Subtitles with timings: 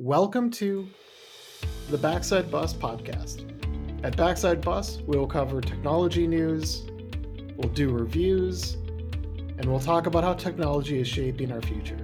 [0.00, 0.88] Welcome to
[1.90, 3.44] the Backside Bus podcast.
[4.02, 6.86] At Backside Bus, we will cover technology news,
[7.54, 8.78] we'll do reviews,
[9.58, 11.98] and we'll talk about how technology is shaping our future.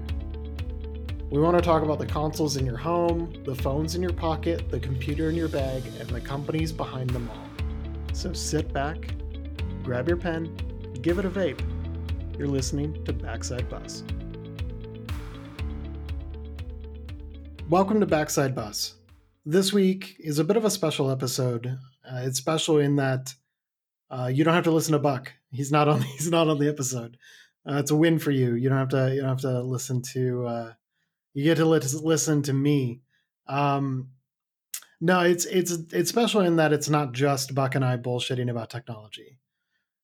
[1.30, 4.70] We want to talk about the consoles in your home, the phones in your pocket,
[4.70, 7.48] the computer in your bag, and the companies behind them all.
[8.12, 9.14] So sit back,
[9.82, 10.54] grab your pen,
[11.00, 11.62] give it a vape.
[12.36, 14.02] You're listening to Backside Bus.
[17.68, 18.94] Welcome to Backside Bus.
[19.44, 21.66] This week is a bit of a special episode.
[22.08, 23.34] Uh, it's special in that
[24.08, 25.32] uh, you don't have to listen to Buck.
[25.50, 26.00] He's not on.
[26.18, 27.16] He's not on the episode.
[27.68, 28.54] Uh, it's a win for you.
[28.54, 29.12] You don't have to.
[29.12, 30.46] You don't have to listen to.
[30.46, 30.72] Uh,
[31.34, 33.00] you get to listen to me.
[33.48, 34.10] Um,
[35.00, 38.70] no, it's it's it's special in that it's not just Buck and I bullshitting about
[38.70, 39.40] technology.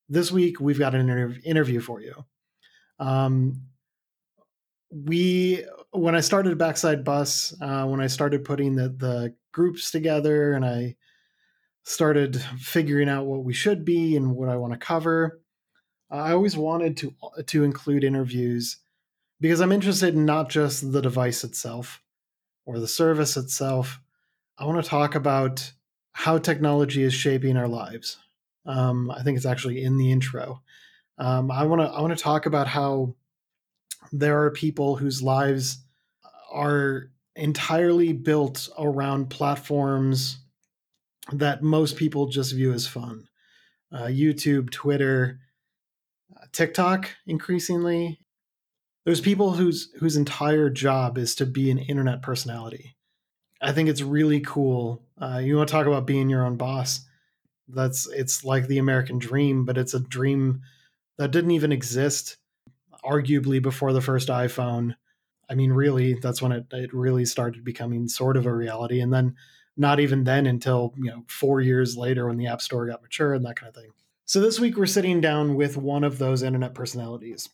[0.09, 2.25] This week we've got an inter- interview for you.
[2.99, 3.69] Um,
[4.91, 10.53] we when I started Backside Bus, uh, when I started putting the the groups together,
[10.53, 10.97] and I
[11.85, 15.41] started figuring out what we should be and what I want to cover,
[16.11, 17.15] I always wanted to
[17.47, 18.79] to include interviews
[19.41, 22.03] because I'm interested in not just the device itself
[22.65, 24.01] or the service itself.
[24.59, 25.73] I want to talk about
[26.13, 28.19] how technology is shaping our lives.
[28.65, 30.63] Um, I think it's actually in the intro.
[31.19, 33.15] Um, I want to I want to talk about how
[34.13, 35.82] there are people whose lives
[36.53, 40.39] are entirely built around platforms
[41.33, 43.27] that most people just view as fun
[43.93, 45.39] uh, YouTube, Twitter,
[46.35, 48.19] uh, TikTok, increasingly.
[49.05, 52.97] There's people whose whose entire job is to be an internet personality.
[53.61, 55.03] I think it's really cool.
[55.21, 57.01] Uh, you want to talk about being your own boss?
[57.69, 60.63] That's it's like the American dream, but it's a dream
[61.19, 62.37] that didn't even exist
[63.05, 64.95] arguably before the first iPhone.
[65.53, 69.01] I mean, really, that's when it, it really started becoming sort of a reality.
[69.01, 69.37] And then
[69.77, 73.35] not even then until, you know, four years later when the App Store got mature
[73.35, 73.91] and that kind of thing.
[74.25, 77.51] So this week we're sitting down with one of those internet personalities.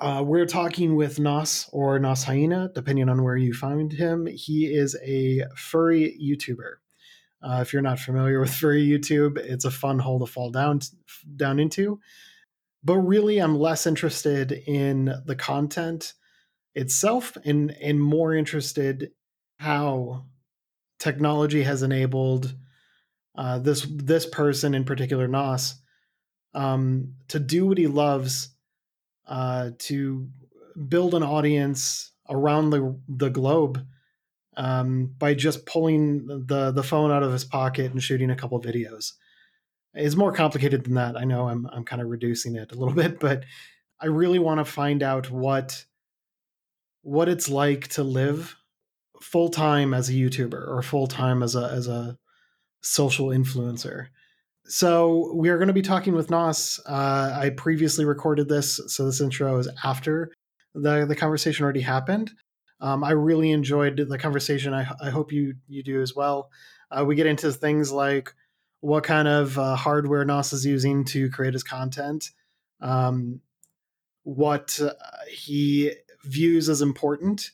[0.00, 4.26] Uh, we're talking with Nos or Nos Hyena, depending on where you find him.
[4.26, 6.74] He is a furry YouTuber.
[7.40, 10.80] Uh, if you're not familiar with furry YouTube, it's a fun hole to fall down
[11.36, 12.00] down into
[12.86, 16.14] but really i'm less interested in the content
[16.76, 19.10] itself and and more interested
[19.58, 20.26] how
[21.00, 22.54] technology has enabled
[23.36, 25.74] uh, this this person in particular Nos
[26.54, 28.50] um, to do what he loves
[29.26, 30.28] uh, to
[30.88, 33.84] build an audience around the the globe
[34.58, 38.60] um, by just pulling the the phone out of his pocket and shooting a couple
[38.60, 39.12] videos
[39.94, 41.16] It's more complicated than that.
[41.16, 43.44] I know I'm I'm kind of reducing it a little bit, but
[43.98, 45.86] I really want to find out what
[47.06, 48.56] what it's like to live
[49.22, 52.18] full time as a YouTuber or full time as a as a
[52.80, 54.08] social influencer.
[54.64, 56.80] So we are going to be talking with Nos.
[56.84, 60.32] Uh, I previously recorded this, so this intro is after
[60.74, 62.32] the the conversation already happened.
[62.80, 64.74] Um, I really enjoyed the conversation.
[64.74, 66.50] I, I hope you you do as well.
[66.90, 68.34] Uh, we get into things like
[68.80, 72.30] what kind of uh, hardware Nos is using to create his content,
[72.80, 73.40] um,
[74.24, 74.92] what uh,
[75.30, 75.92] he
[76.26, 77.50] views as important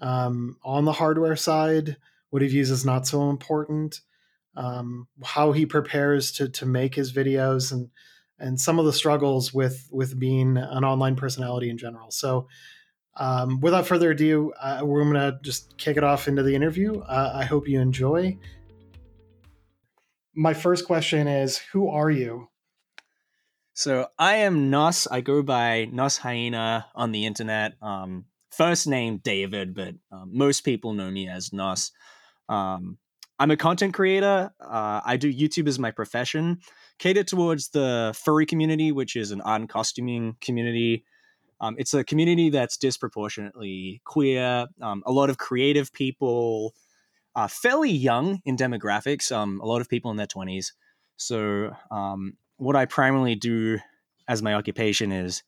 [0.00, 1.96] um, on the hardware side,
[2.30, 4.00] what he views as not so important,
[4.56, 7.90] um, how he prepares to to make his videos, and
[8.38, 12.10] and some of the struggles with with being an online personality in general.
[12.10, 12.48] So.
[13.18, 17.00] Um, without further ado, uh, we're going to just kick it off into the interview.
[17.00, 18.36] Uh, I hope you enjoy
[20.36, 22.48] my first question is who are you?
[23.76, 25.06] So I am Nos.
[25.06, 27.74] I go by Nos Hyena on the internet.
[27.82, 31.92] Um, first name David, but um, most people know me as Nos.
[32.48, 32.96] Um,
[33.38, 34.50] I'm a content creator.
[34.58, 36.60] Uh, I do YouTube as my profession,
[36.98, 41.04] catered towards the furry community, which is an art and costuming community.
[41.60, 44.68] Um, it's a community that's disproportionately queer.
[44.80, 46.72] Um, a lot of creative people,
[47.34, 50.72] uh, fairly young in demographics, um, a lot of people in their 20s.
[51.18, 53.78] So, um, what I primarily do
[54.28, 55.42] as my occupation is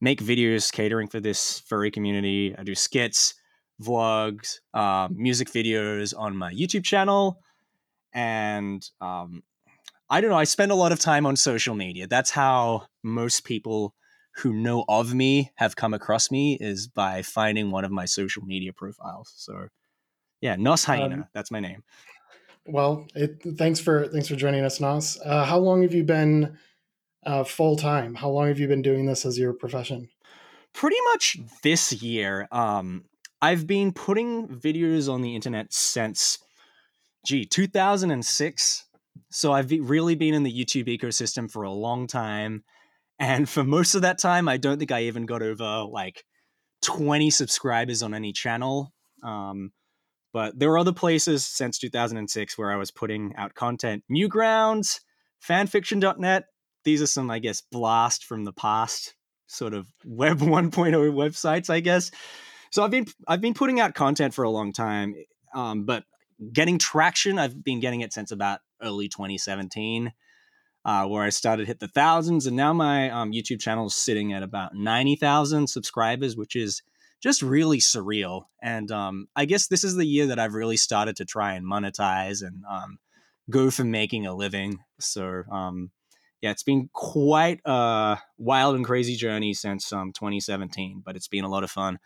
[0.00, 2.54] make videos catering for this furry community.
[2.56, 3.34] I do skits,
[3.82, 7.40] vlogs, uh, music videos on my YouTube channel.
[8.12, 9.42] And um,
[10.08, 12.06] I don't know, I spend a lot of time on social media.
[12.06, 13.94] That's how most people
[14.36, 18.42] who know of me have come across me is by finding one of my social
[18.44, 19.32] media profiles.
[19.36, 19.68] So
[20.40, 21.14] yeah, Nos Hyena.
[21.14, 21.82] Um, that's my name.
[22.66, 25.18] Well, it, thanks for thanks for joining us, Nos.
[25.24, 26.56] Uh, how long have you been
[27.26, 28.14] uh, full time?
[28.14, 30.08] How long have you been doing this as your profession?
[30.72, 32.48] Pretty much this year.
[32.50, 33.04] Um,
[33.40, 36.38] I've been putting videos on the internet since,
[37.26, 38.84] gee, 2006.
[39.30, 42.64] So I've really been in the YouTube ecosystem for a long time.
[43.18, 46.24] And for most of that time, I don't think I even got over like
[46.82, 48.92] 20 subscribers on any channel.
[49.22, 49.72] Um,
[50.34, 54.02] but there were other places since 2006 where I was putting out content.
[54.10, 54.98] Newgrounds,
[55.48, 56.46] fanfiction.net.
[56.82, 59.14] These are some, I guess, blast from the past
[59.46, 62.10] sort of web 1.0 websites, I guess.
[62.72, 65.14] So I've been I've been putting out content for a long time,
[65.54, 66.02] um, but
[66.52, 67.38] getting traction.
[67.38, 70.12] I've been getting it since about early 2017,
[70.84, 74.32] uh, where I started hit the thousands, and now my um, YouTube channel is sitting
[74.32, 76.82] at about 90,000 subscribers, which is
[77.24, 78.42] just really surreal.
[78.60, 81.64] And um, I guess this is the year that I've really started to try and
[81.64, 82.98] monetize and um,
[83.48, 84.80] go for making a living.
[85.00, 85.90] So um,
[86.42, 91.44] yeah, it's been quite a wild and crazy journey since um, 2017, but it's been
[91.44, 91.98] a lot of fun.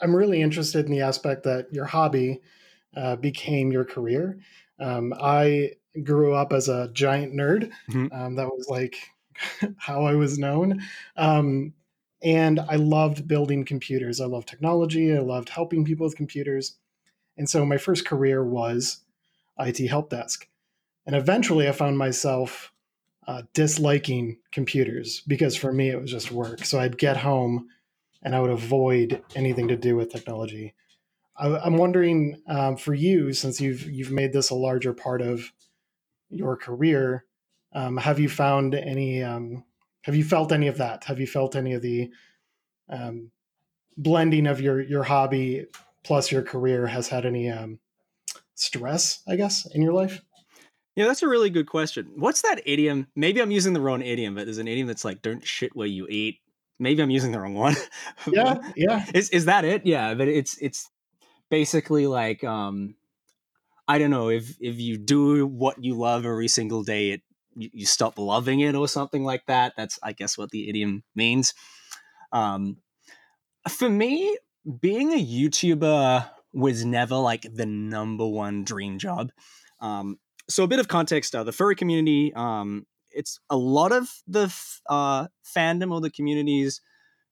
[0.00, 2.40] I'm really interested in the aspect that your hobby
[2.96, 4.38] uh, became your career.
[4.78, 5.72] Um, I
[6.04, 7.72] grew up as a giant nerd.
[7.90, 8.14] Mm-hmm.
[8.14, 8.96] Um, that was like
[9.76, 10.82] how I was known.
[11.16, 11.74] Um,
[12.22, 14.20] and I loved building computers.
[14.20, 15.14] I loved technology.
[15.14, 16.76] I loved helping people with computers.
[17.36, 19.00] And so my first career was
[19.58, 20.48] IT help desk.
[21.06, 22.72] And eventually I found myself
[23.26, 26.64] uh, disliking computers because for me it was just work.
[26.64, 27.68] So I'd get home
[28.22, 30.74] and I would avoid anything to do with technology.
[31.36, 35.50] I, am wondering um, for you, since you've you've made this a larger part of
[36.28, 37.24] your career,
[37.72, 39.22] um, have you found any?
[39.22, 39.64] Um,
[40.02, 41.04] have you felt any of that?
[41.04, 42.10] Have you felt any of the
[42.88, 43.30] um,
[43.96, 45.66] blending of your your hobby
[46.04, 47.78] plus your career has had any um,
[48.54, 49.22] stress?
[49.26, 50.22] I guess in your life.
[50.94, 52.12] Yeah, that's a really good question.
[52.16, 53.06] What's that idiom?
[53.16, 55.86] Maybe I'm using the wrong idiom, but there's an idiom that's like "Don't shit where
[55.86, 56.42] you eat."
[56.82, 57.76] maybe I'm using the wrong one.
[58.26, 59.06] yeah, yeah.
[59.14, 59.86] Is is that it?
[59.86, 60.90] Yeah, but it's it's
[61.50, 62.96] basically like um
[63.88, 67.22] I don't know if if you do what you love every single day, it
[67.54, 69.74] you, you stop loving it or something like that.
[69.76, 71.54] That's I guess what the idiom means.
[72.32, 72.78] Um,
[73.68, 74.36] for me,
[74.80, 79.30] being a YouTuber was never like the number one dream job.
[79.80, 80.18] Um,
[80.48, 84.52] so a bit of context: uh, the furry community um, it's a lot of the
[84.88, 85.26] uh,
[85.56, 86.80] fandom or the communities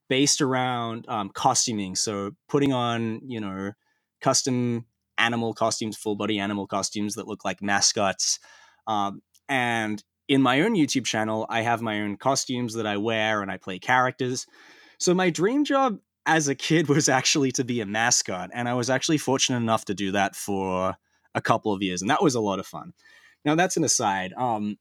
[0.08, 1.94] based around um, costuming.
[1.94, 3.72] So putting on, you know,
[4.20, 4.86] custom
[5.18, 8.38] animal costumes, full body animal costumes that look like mascots.
[8.86, 13.42] Um, and in my own YouTube channel, I have my own costumes that I wear
[13.42, 14.46] and I play characters.
[14.96, 18.50] So my dream job as a kid was actually to be a mascot.
[18.54, 20.96] And I was actually fortunate enough to do that for
[21.34, 22.00] a couple of years.
[22.00, 22.92] And that was a lot of fun.
[23.44, 24.32] Now, that's an aside.
[24.34, 24.78] Um,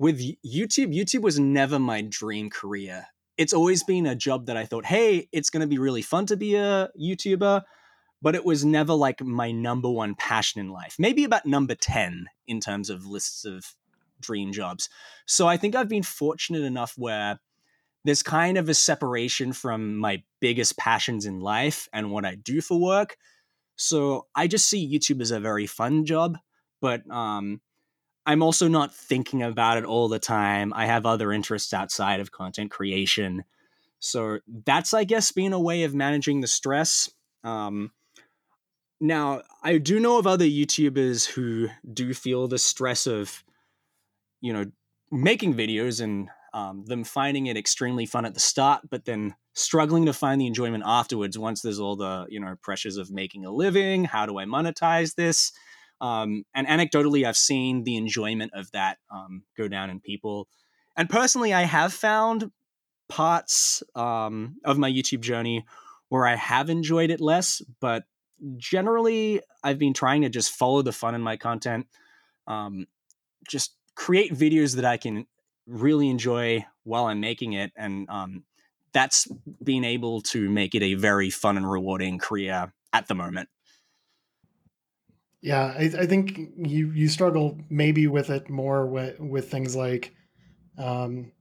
[0.00, 3.06] with YouTube, YouTube was never my dream career.
[3.36, 6.26] It's always been a job that I thought, hey, it's going to be really fun
[6.26, 7.62] to be a YouTuber,
[8.20, 10.96] but it was never like my number one passion in life.
[10.98, 13.76] Maybe about number 10 in terms of lists of
[14.20, 14.88] dream jobs.
[15.26, 17.38] So I think I've been fortunate enough where
[18.04, 22.60] there's kind of a separation from my biggest passions in life and what I do
[22.60, 23.16] for work.
[23.76, 26.38] So I just see YouTube as a very fun job,
[26.80, 27.60] but um,
[28.24, 30.72] I'm also not thinking about it all the time.
[30.74, 33.44] I have other interests outside of content creation.
[34.00, 37.10] So that's, I guess, being a way of managing the stress.
[37.42, 37.90] Um,
[39.00, 43.44] now, I do know of other YouTubers who do feel the stress of,
[44.40, 44.66] you know,
[45.10, 50.06] making videos and um, them finding it extremely fun at the start, but then struggling
[50.06, 53.50] to find the enjoyment afterwards once there's all the, you know, pressures of making a
[53.50, 54.04] living.
[54.04, 55.52] How do I monetize this?
[56.00, 60.48] Um, and anecdotally, I've seen the enjoyment of that um, go down in people.
[60.96, 62.50] And personally, I have found
[63.08, 65.64] parts um, of my YouTube journey
[66.08, 68.04] where I have enjoyed it less, but
[68.56, 71.86] generally, I've been trying to just follow the fun in my content,
[72.46, 72.86] um,
[73.48, 75.26] just create videos that I can
[75.66, 77.72] really enjoy while I'm making it.
[77.76, 78.44] And um,
[78.92, 79.26] that's
[79.62, 83.48] being able to make it a very fun and rewarding career at the moment.
[85.40, 90.14] Yeah, I, I think you you struggle maybe with it more with with things like,
[90.78, 91.32] um,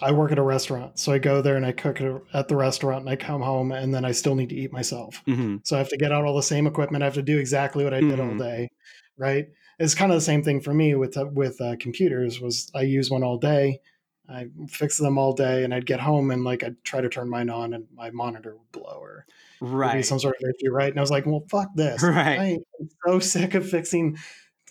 [0.00, 2.00] I work at a restaurant, so I go there and I cook
[2.32, 5.22] at the restaurant, and I come home, and then I still need to eat myself.
[5.26, 5.58] Mm-hmm.
[5.64, 7.02] So I have to get out all the same equipment.
[7.02, 8.30] I have to do exactly what I did mm-hmm.
[8.30, 8.70] all day,
[9.16, 9.46] right?
[9.78, 12.40] It's kind of the same thing for me with uh, with uh, computers.
[12.40, 13.80] Was I use one all day,
[14.28, 17.28] I fix them all day, and I'd get home and like I'd try to turn
[17.28, 19.26] mine on, and my monitor would blow, or
[19.60, 20.90] right some sort of issue, right?
[20.90, 22.02] And I was like, well, fuck this.
[22.16, 22.58] Right.
[22.80, 24.18] I'm so sick of fixing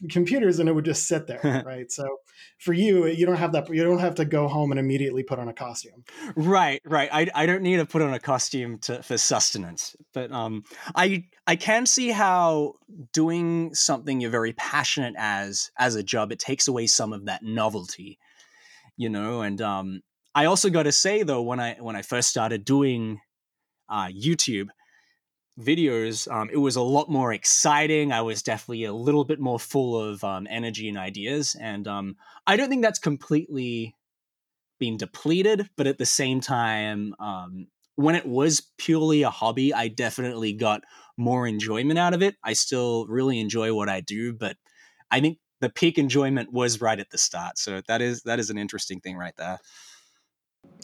[0.10, 1.92] computers and it would just sit there, right?
[1.92, 2.18] So
[2.58, 3.70] for you, you don't have that.
[3.70, 6.04] You don't have to go home and immediately put on a costume.
[6.36, 7.10] Right, right.
[7.12, 10.64] I, I don't need to put on a costume to for sustenance, but um,
[10.96, 12.74] I I can see how
[13.14, 17.44] doing something you're very passionate as as a job it takes away some of that
[17.44, 18.20] novelty,
[18.96, 19.42] you know.
[19.42, 20.02] And um,
[20.34, 23.20] I also got to say though, when I when I first started doing
[23.90, 24.68] uh, YouTube
[25.60, 28.12] videos, um, it was a lot more exciting.
[28.12, 32.16] I was definitely a little bit more full of um, energy and ideas, and um,
[32.46, 33.96] I don't think that's completely
[34.80, 35.70] been depleted.
[35.76, 40.82] But at the same time, um, when it was purely a hobby, I definitely got
[41.18, 42.36] more enjoyment out of it.
[42.44, 44.58] I still really enjoy what I do, but
[45.10, 47.58] I think the peak enjoyment was right at the start.
[47.58, 49.60] So that is that is an interesting thing right there.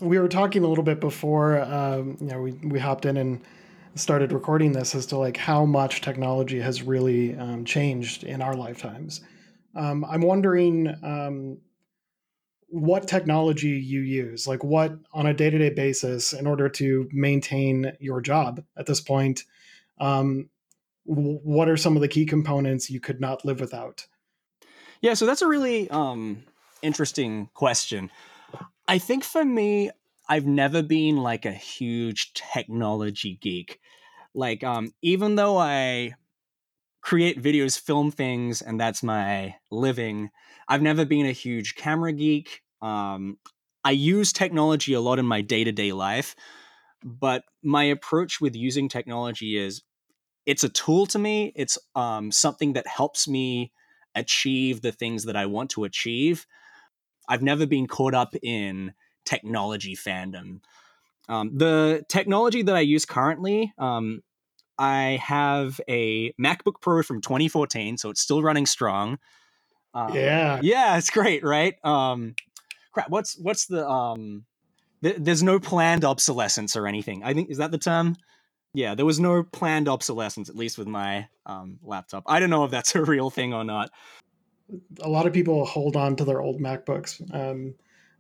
[0.02, 3.42] We were talking a little bit before, um, you know, we we hopped in and
[3.96, 8.56] started recording this as to like how much technology has really um, changed in our
[8.56, 9.22] lifetimes.
[9.76, 11.58] Um, I'm wondering um,
[12.68, 17.10] what technology you use, like what on a day to day basis, in order to
[17.12, 19.44] maintain your job at this point.
[20.00, 20.50] Um,
[21.04, 24.08] what are some of the key components you could not live without?
[25.02, 26.44] Yeah, so that's a really um,
[26.82, 28.10] interesting question.
[28.88, 29.92] I think for me,
[30.30, 33.81] I've never been like a huge technology geek.
[34.34, 36.14] Like, um, even though I
[37.02, 40.30] create videos, film things, and that's my living,
[40.68, 42.62] I've never been a huge camera geek.
[42.82, 43.38] Um,
[43.84, 46.36] I use technology a lot in my day to day life,
[47.04, 49.82] but my approach with using technology is
[50.46, 51.54] it's a tool to me.
[51.56, 53.72] It's um, something that helps me
[54.16, 56.48] achieve the things that I want to achieve.
[57.28, 58.94] I've never been caught up in
[59.26, 60.62] technology fandom.
[61.32, 64.22] Um, the technology that I use currently, um,
[64.78, 69.18] I have a MacBook Pro from 2014, so it's still running strong.
[69.94, 71.76] Um, yeah, yeah, it's great, right?
[71.86, 72.36] Um,
[72.92, 74.44] crap, what's what's the um?
[75.04, 77.24] Th- there's no planned obsolescence or anything.
[77.24, 78.18] I think is that the term.
[78.74, 82.24] Yeah, there was no planned obsolescence, at least with my um, laptop.
[82.26, 83.90] I don't know if that's a real thing or not.
[85.02, 87.74] A lot of people hold on to their old MacBooks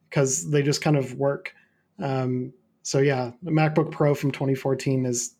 [0.09, 1.53] because they just kind of work.
[1.99, 2.53] Um,
[2.83, 5.35] so yeah, the MacBook Pro from 2014 is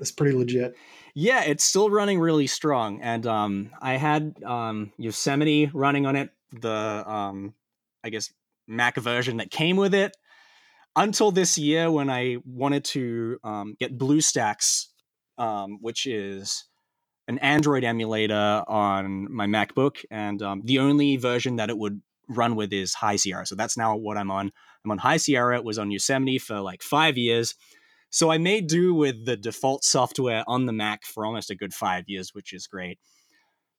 [0.00, 0.74] is pretty legit.
[1.14, 6.30] Yeah, it's still running really strong, and um, I had um, Yosemite running on it,
[6.52, 6.70] the
[7.10, 7.54] um,
[8.04, 8.32] I guess
[8.66, 10.16] Mac version that came with it,
[10.96, 14.86] until this year when I wanted to um, get BlueStacks,
[15.38, 16.64] um, which is
[17.28, 22.56] an Android emulator on my MacBook, and um, the only version that it would run
[22.56, 23.46] with is High Sierra.
[23.46, 24.52] So that's now what I'm on.
[24.84, 25.56] I'm on High Sierra.
[25.56, 27.54] It was on Yosemite for like five years.
[28.10, 31.72] So I made do with the default software on the Mac for almost a good
[31.72, 32.98] five years, which is great.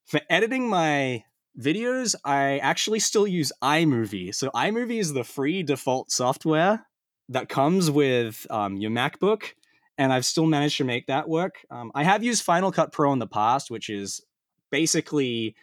[0.05, 1.23] For editing my
[1.59, 4.33] videos, I actually still use iMovie.
[4.33, 6.85] So iMovie is the free default software
[7.29, 9.53] that comes with um, your MacBook,
[9.97, 11.65] and I've still managed to make that work.
[11.69, 14.21] Um, I have used Final Cut Pro in the past, which is
[14.69, 15.55] basically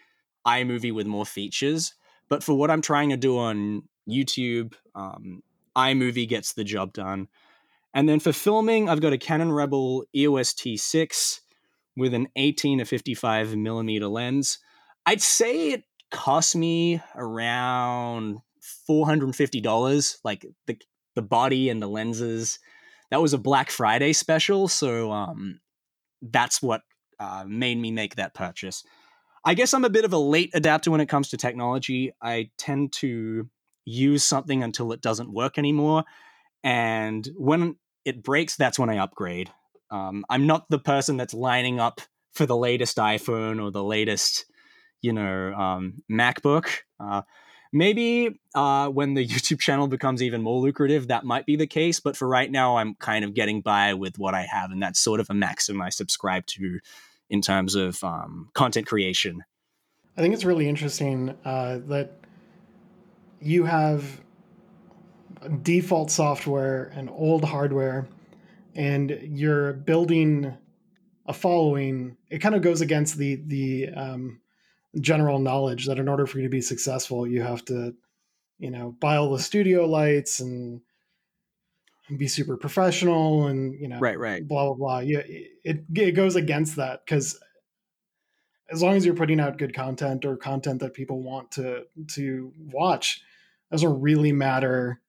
[0.46, 1.94] iMovie with more features.
[2.28, 5.42] But for what I'm trying to do on YouTube, um,
[5.76, 7.28] iMovie gets the job done.
[7.94, 11.40] And then for filming, I've got a Canon Rebel EOS T6
[11.96, 14.58] with an 18 to 55 millimeter lens.
[15.06, 18.38] I'd say it cost me around
[18.88, 20.78] $450, like the
[21.14, 22.60] the body and the lenses.
[23.10, 25.60] That was a Black Friday special, so um,
[26.22, 26.82] that's what
[27.18, 28.84] uh, made me make that purchase.
[29.44, 32.12] I guess I'm a bit of a late adapter when it comes to technology.
[32.22, 33.48] I tend to
[33.88, 36.04] use something until it doesn't work anymore.
[36.62, 39.50] And when it breaks, that's when I upgrade.
[39.90, 42.00] Um, I'm not the person that's lining up
[42.32, 44.44] for the latest iPhone or the latest,
[45.00, 46.68] you know, um, MacBook.
[47.00, 47.22] Uh,
[47.72, 52.00] maybe uh, when the YouTube channel becomes even more lucrative, that might be the case.
[52.00, 55.00] But for right now, I'm kind of getting by with what I have, and that's
[55.00, 56.80] sort of a maximum I subscribe to
[57.30, 59.44] in terms of um, content creation.
[60.16, 62.12] I think it's really interesting uh, that
[63.40, 64.20] you have
[65.62, 68.08] default software and old hardware
[68.74, 70.56] and you're building
[71.26, 74.40] a following it kind of goes against the the um,
[75.00, 77.94] general knowledge that in order for you to be successful you have to
[78.58, 80.80] you know buy all the studio lights and
[82.16, 84.48] be super professional and you know right right.
[84.48, 84.98] blah blah blah.
[85.00, 87.38] Yeah it, it goes against that because
[88.70, 92.52] as long as you're putting out good content or content that people want to to
[92.72, 93.22] watch
[93.70, 95.00] doesn't really matter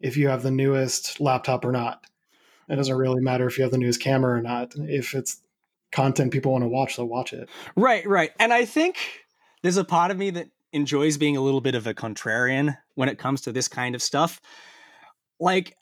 [0.00, 2.04] if you have the newest laptop or not.
[2.68, 4.72] It doesn't really matter if you have the newest camera or not.
[4.76, 5.40] If it's
[5.92, 7.48] content people want to watch, they'll watch it.
[7.76, 8.30] Right, right.
[8.38, 8.96] And I think
[9.62, 13.08] there's a part of me that enjoys being a little bit of a contrarian when
[13.08, 14.40] it comes to this kind of stuff.
[15.38, 15.76] Like,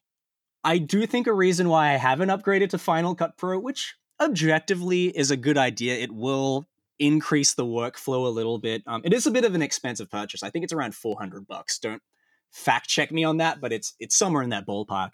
[0.64, 5.06] I do think a reason why I haven't upgraded to Final Cut Pro, which objectively
[5.06, 8.82] is a good idea, it will increase the workflow a little bit.
[8.86, 10.42] Um, it is a bit of an expensive purchase.
[10.42, 11.78] I think it's around 400 bucks.
[11.78, 12.02] Don't
[12.52, 15.10] fact check me on that, but it's it's somewhere in that ballpark.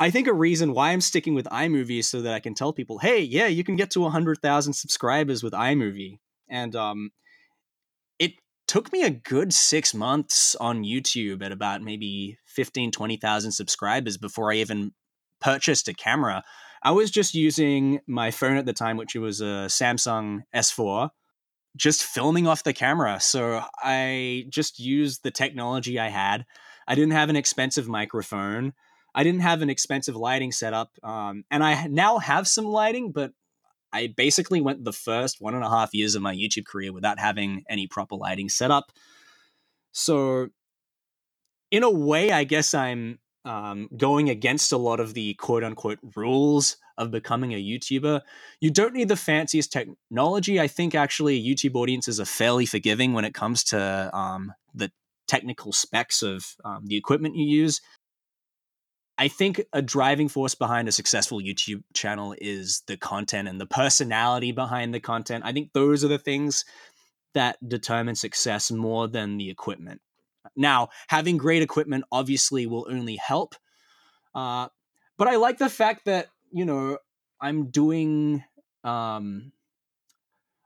[0.00, 2.72] I think a reason why I'm sticking with iMovie is so that I can tell
[2.72, 6.18] people, hey, yeah, you can get to 100,000 subscribers with iMovie.
[6.48, 7.10] And um,
[8.18, 8.32] it
[8.66, 14.50] took me a good six months on YouTube at about maybe 15, 20,000 subscribers before
[14.50, 14.92] I even
[15.40, 16.42] purchased a camera.
[16.82, 21.10] I was just using my phone at the time, which was a Samsung S4,
[21.76, 23.18] just filming off the camera.
[23.20, 26.44] So I just used the technology I had.
[26.86, 28.74] I didn't have an expensive microphone.
[29.14, 30.90] I didn't have an expensive lighting setup.
[31.02, 33.32] Um, and I now have some lighting, but
[33.92, 37.18] I basically went the first one and a half years of my YouTube career without
[37.18, 38.90] having any proper lighting setup.
[39.92, 40.48] So,
[41.70, 45.98] in a way, I guess I'm um, going against a lot of the quote unquote
[46.16, 48.20] rules of becoming a YouTuber.
[48.60, 50.60] You don't need the fanciest technology.
[50.60, 54.92] I think actually YouTube audiences are fairly forgiving when it comes to um, the
[55.26, 57.80] technical specs of um, the equipment you use.
[59.18, 63.66] I think a driving force behind a successful YouTube channel is the content and the
[63.66, 65.44] personality behind the content.
[65.44, 66.64] I think those are the things
[67.34, 70.00] that determine success more than the equipment.
[70.56, 73.54] Now, having great equipment obviously will only help.
[74.34, 74.68] Uh,
[75.18, 76.98] but I like the fact that, you know,
[77.40, 78.44] I'm doing,
[78.84, 79.52] um,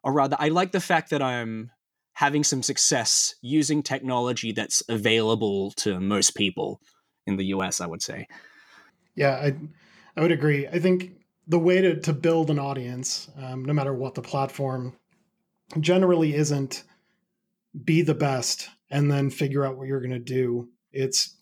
[0.02, 1.70] or rather, I like the fact that I'm
[2.12, 6.80] having some success using technology that's available to most people
[7.26, 8.26] in the US, I would say.
[9.14, 9.56] Yeah, I,
[10.16, 10.66] I would agree.
[10.66, 11.12] I think
[11.46, 14.94] the way to, to build an audience, um, no matter what the platform,
[15.80, 16.84] generally isn't
[17.84, 20.68] be the best and then figure out what you're going to do.
[20.92, 21.34] It's,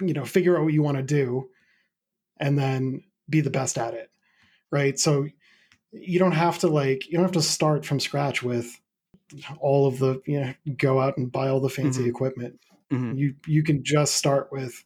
[0.00, 1.48] you know, figure out what you want to do
[2.38, 4.10] and then be the best at it.
[4.70, 4.98] Right.
[4.98, 5.26] So
[5.92, 8.78] you don't have to like, you don't have to start from scratch with
[9.58, 12.10] all of the, you know, go out and buy all the fancy mm-hmm.
[12.10, 12.60] equipment.
[12.90, 13.16] Mm-hmm.
[13.16, 14.84] You, you can just start with,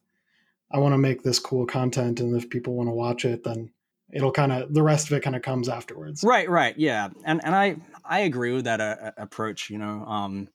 [0.72, 2.20] I want to make this cool content.
[2.20, 3.70] And if people want to watch it, then
[4.12, 7.44] it'll kind of the rest of it kind of comes afterwards right right yeah and
[7.44, 10.48] and i i agree with that uh, approach you know um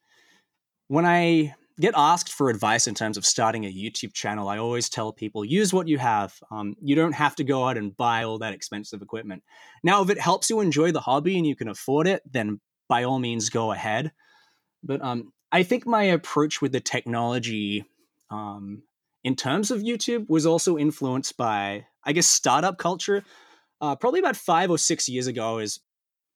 [0.91, 4.89] when I get asked for advice in terms of starting a YouTube channel, I always
[4.89, 6.37] tell people use what you have.
[6.51, 9.41] Um, you don't have to go out and buy all that expensive equipment.
[9.85, 13.05] Now, if it helps you enjoy the hobby and you can afford it, then by
[13.05, 14.11] all means go ahead.
[14.83, 17.85] But um, I think my approach with the technology
[18.29, 18.83] um,
[19.23, 23.23] in terms of YouTube was also influenced by, I guess, startup culture.
[23.79, 25.79] Uh, probably about five or six years ago, is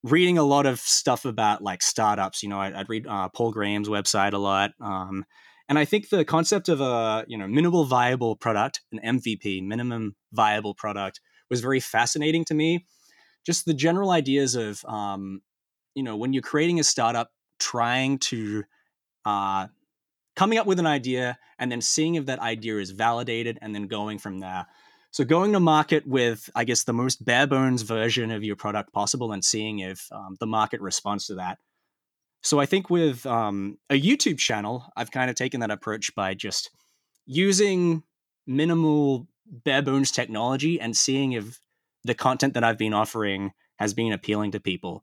[0.05, 2.43] reading a lot of stuff about like startups.
[2.43, 5.25] You know, I'd, I'd read uh, Paul Graham's website a lot, um,
[5.67, 10.15] and I think the concept of a you know minimal viable product, an MVP, minimum
[10.31, 12.85] viable product, was very fascinating to me.
[13.45, 15.41] Just the general ideas of um,
[15.95, 18.63] you know when you're creating a startup, trying to
[19.25, 19.67] uh,
[20.35, 23.87] coming up with an idea and then seeing if that idea is validated and then
[23.87, 24.67] going from there.
[25.15, 28.91] So going to market with, I guess, the most bare bones version of your product
[28.91, 31.57] possible and seeing if um, the market responds to that.
[32.43, 36.33] So I think with um, a YouTube channel, I've kind of taken that approach by
[36.33, 36.69] just
[37.25, 38.03] using
[38.45, 41.61] minimal bare bones technology and seeing if
[42.03, 45.01] the content that I've been offering has been appealing to people.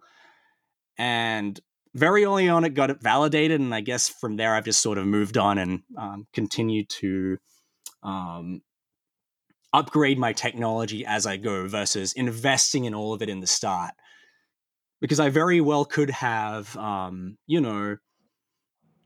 [0.98, 1.58] And
[1.94, 4.98] very early on, it got it validated, and I guess from there, I've just sort
[4.98, 7.38] of moved on and um, continued to
[8.02, 8.60] um,
[9.72, 13.92] upgrade my technology as I go versus investing in all of it in the start.
[15.00, 17.96] Because I very well could have, um, you know,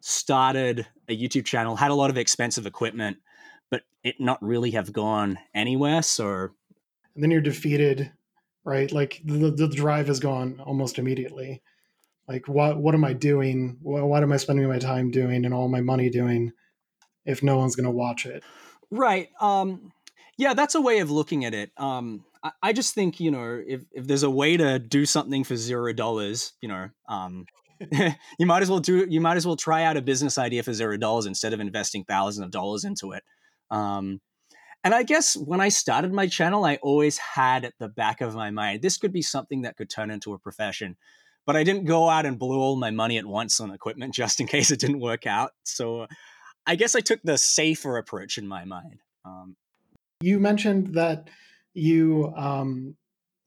[0.00, 3.16] started a YouTube channel, had a lot of expensive equipment,
[3.70, 6.02] but it not really have gone anywhere.
[6.02, 6.50] So,
[7.14, 8.12] and then you're defeated,
[8.64, 8.92] right?
[8.92, 11.62] Like the, the drive is gone almost immediately.
[12.28, 13.78] Like, what what am I doing?
[13.80, 16.52] What, what am I spending my time doing and all my money doing
[17.24, 18.42] if no one's going to watch it?
[18.90, 19.30] Right.
[19.40, 19.92] Um,
[20.38, 21.70] yeah, that's a way of looking at it.
[21.76, 25.44] Um, I, I, just think you know if if there's a way to do something
[25.44, 27.46] for zero dollars, you know, um,
[28.38, 30.72] you might as well do you might as well try out a business idea for
[30.72, 33.22] zero dollars instead of investing thousands of dollars into it.
[33.70, 34.20] Um,
[34.84, 38.34] and I guess when I started my channel, I always had at the back of
[38.34, 40.96] my mind this could be something that could turn into a profession.
[41.44, 44.40] But I didn't go out and blow all my money at once on equipment just
[44.40, 45.52] in case it didn't work out.
[45.64, 46.06] So
[46.66, 49.00] I guess I took the safer approach in my mind.
[49.24, 49.56] Um,
[50.20, 51.28] you mentioned that
[51.74, 52.96] you um,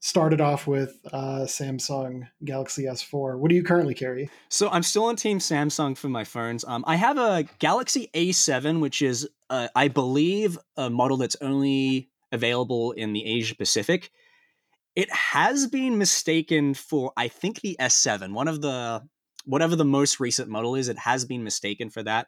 [0.00, 3.38] started off with uh, Samsung Galaxy S4.
[3.38, 4.30] What do you currently carry?
[4.48, 6.64] So I'm still on Team Samsung for my phones.
[6.64, 12.08] Um, I have a Galaxy A7, which is, uh, I believe, a model that's only
[12.32, 14.10] available in the Asia Pacific.
[14.96, 18.32] It has been mistaken for, I think, the S7.
[18.32, 19.02] One of the
[19.44, 22.26] whatever the most recent model is, it has been mistaken for that.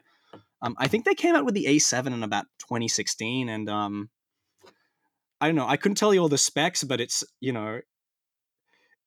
[0.63, 4.11] Um, I think they came out with the A7 in about 2016, and um,
[5.43, 5.67] I don't know.
[5.67, 7.81] I couldn't tell you all the specs, but it's you know,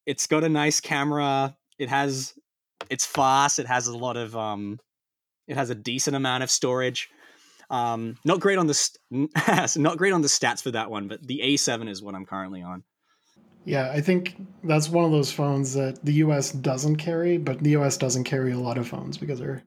[0.05, 1.55] it's got a nice camera.
[1.79, 2.33] It has,
[2.89, 3.57] it's fast.
[3.57, 4.77] It has a lot of um,
[5.47, 7.09] it has a decent amount of storage.
[7.69, 11.25] Um, not great on the st- not great on the stats for that one, but
[11.25, 12.83] the A7 is what I'm currently on.
[13.63, 17.77] Yeah, I think that's one of those phones that the US doesn't carry, but the
[17.77, 19.63] US doesn't carry a lot of phones because our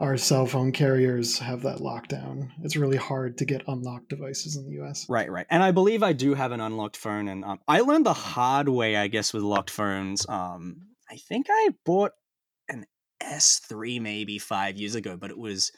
[0.00, 2.50] our cell phone carriers have that lockdown.
[2.64, 5.06] It's really hard to get unlocked devices in the US.
[5.10, 5.46] Right, right.
[5.50, 8.68] And I believe I do have an unlocked phone and um, I learned the hard
[8.68, 10.26] way, I guess, with locked phones.
[10.26, 12.12] Um, I think I bought
[12.70, 12.86] an
[13.22, 15.70] S3 maybe 5 years ago, but it was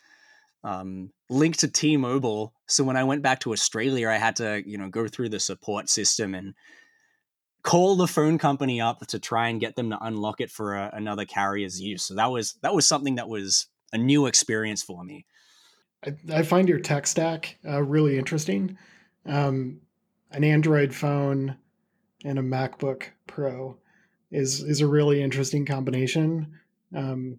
[0.63, 2.55] um, linked to T-Mobile.
[2.69, 5.41] So when I went back to Australia, I had to, you know, go through the
[5.41, 6.55] support system and
[7.65, 10.91] call the phone company up to try and get them to unlock it for a,
[10.93, 12.05] another carrier's use.
[12.05, 15.27] So that was that was something that was a new experience for me.
[16.05, 18.77] I, I find your tech stack uh, really interesting.
[19.27, 19.81] Um,
[20.31, 21.57] an Android phone
[22.25, 23.77] and a MacBook Pro
[24.31, 26.59] is is a really interesting combination.
[26.97, 27.39] Um,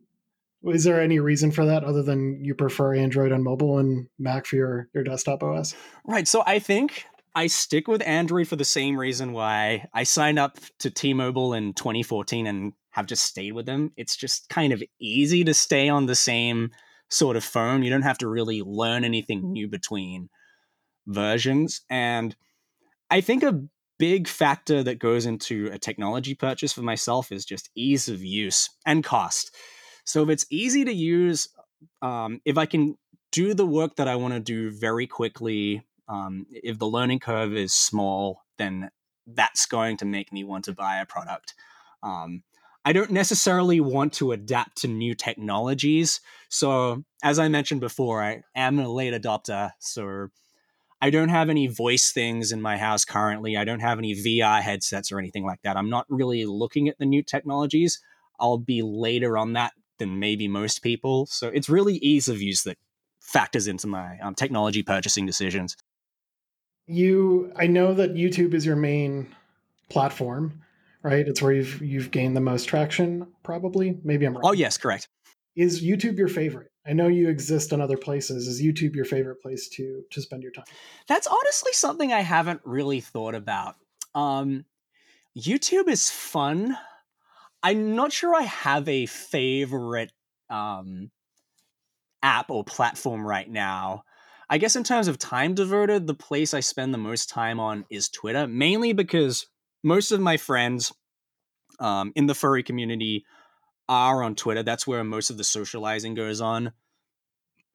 [0.64, 4.46] is there any reason for that other than you prefer Android on mobile and Mac
[4.46, 5.76] for your, your desktop OS?
[6.06, 6.28] Right.
[6.28, 10.58] So I think I stick with Android for the same reason why I signed up
[10.80, 13.92] to T-Mobile in 2014 and have just stayed with them.
[13.98, 16.72] It's just kind of easy to stay on the same
[17.10, 17.84] sort of phone.
[17.84, 20.30] You don't have to really learn anything new between
[21.08, 21.82] versions.
[21.90, 22.36] And
[23.10, 23.62] I think a
[24.00, 28.70] big factor that goes into a technology purchase for myself is just ease of use
[28.86, 29.56] and cost.
[30.06, 31.50] So if it's easy to use,
[32.02, 32.98] um, if I can
[33.32, 37.54] do the work that I want to do very quickly um, if the learning curve
[37.54, 38.90] is small, then
[39.26, 41.54] that's going to make me want to buy a product.
[42.02, 42.44] Um,
[42.86, 46.20] I don't necessarily want to adapt to new technologies.
[46.50, 49.72] So, as I mentioned before, I am a late adopter.
[49.80, 50.28] So,
[51.02, 53.58] I don't have any voice things in my house currently.
[53.58, 55.78] I don't have any VR headsets or anything like that.
[55.78, 58.02] I'm not really looking at the new technologies.
[58.40, 61.26] I'll be later on that than maybe most people.
[61.28, 62.78] So, it's really ease of use that
[63.22, 65.78] factors into my um, technology purchasing decisions
[66.86, 69.34] you i know that youtube is your main
[69.90, 70.62] platform
[71.04, 71.28] right?
[71.28, 74.00] It's where you've you've gained the most traction probably.
[74.04, 74.44] Maybe i'm wrong.
[74.46, 75.08] oh yes correct.
[75.56, 76.70] Is youtube your favorite?
[76.86, 78.48] I know you exist in other places.
[78.48, 80.66] Is youtube your favorite place to to spend your time?
[81.08, 83.76] That's honestly something i haven't really thought about.
[84.16, 84.66] Um
[85.38, 86.78] youtube is fun.
[87.62, 90.12] I'm not sure i have a favorite
[90.50, 91.12] um
[92.24, 94.04] app or platform right now.
[94.50, 97.86] I guess in terms of time devoted, the place I spend the most time on
[97.90, 99.46] is Twitter, mainly because
[99.84, 100.94] most of my friends
[101.80, 103.26] um, in the furry community
[103.90, 104.64] are on Twitter.
[104.64, 106.72] That's where most of the socializing goes on.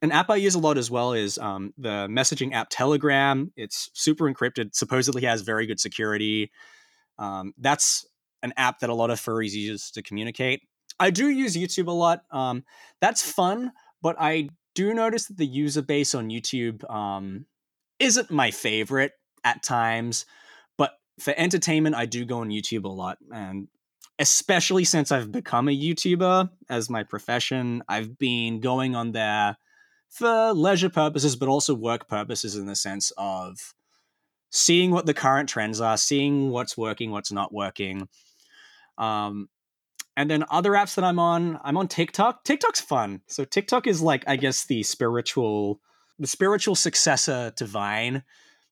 [0.01, 3.53] An app I use a lot as well is um, the messaging app Telegram.
[3.57, 6.53] It's super encrypted, supposedly has very good security.
[7.19, 8.07] Um, that's
[8.43, 10.63] an app that a lot of furries use to communicate.
[11.01, 12.23] I do use YouTube a lot.
[12.31, 12.65] Um,
[13.01, 17.47] that's fun, but I do notice that the user base on YouTube um,
[17.99, 20.25] isn't my favorite at times,
[21.19, 23.19] for entertainment, I do go on YouTube a lot.
[23.33, 23.69] And
[24.19, 29.57] especially since I've become a YouTuber as my profession, I've been going on there
[30.09, 33.75] for leisure purposes, but also work purposes in the sense of
[34.51, 38.09] seeing what the current trends are, seeing what's working, what's not working.
[38.97, 39.49] Um,
[40.17, 42.43] and then other apps that I'm on, I'm on TikTok.
[42.43, 43.21] TikTok's fun.
[43.27, 45.81] So TikTok is like, I guess, the spiritual,
[46.19, 48.25] the spiritual successor to Vine.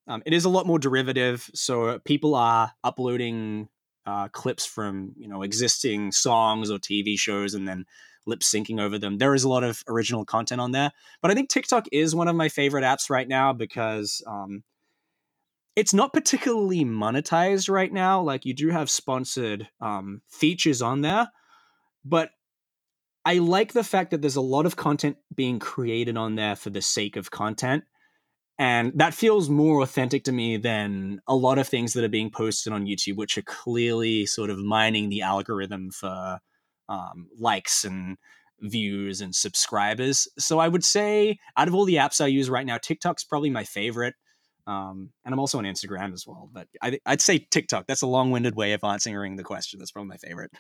[0.09, 1.51] Um, it is a lot more derivative.
[1.55, 3.69] So people are uploading
[4.07, 7.85] uh, clips from you know existing songs or TV shows and then
[8.27, 9.19] lip syncing over them.
[9.19, 10.93] There is a lot of original content on there.
[11.23, 14.65] But I think TikTok is one of my favorite apps right now because um,
[15.77, 18.21] it's not particularly monetized right now.
[18.21, 21.31] Like you do have sponsored um, features on there,
[22.05, 22.31] but
[23.25, 26.71] I like the fact that there's a lot of content being created on there for
[26.71, 27.85] the sake of content.
[28.59, 32.31] And that feels more authentic to me than a lot of things that are being
[32.31, 36.39] posted on YouTube, which are clearly sort of mining the algorithm for
[36.89, 38.17] um, likes and
[38.61, 40.27] views and subscribers.
[40.39, 43.51] So I would say, out of all the apps I use right now, TikTok's probably
[43.51, 44.15] my favorite.
[44.67, 46.49] Um, and I'm also on Instagram as well.
[46.51, 47.87] But I, would say TikTok.
[47.87, 49.79] That's a long-winded way of answering the question.
[49.79, 50.51] That's probably my favorite.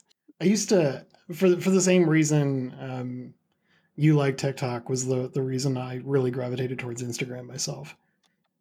[0.40, 3.35] I used to, for for the same reason um,
[3.96, 7.96] you like TikTok was the the reason I really gravitated towards Instagram myself.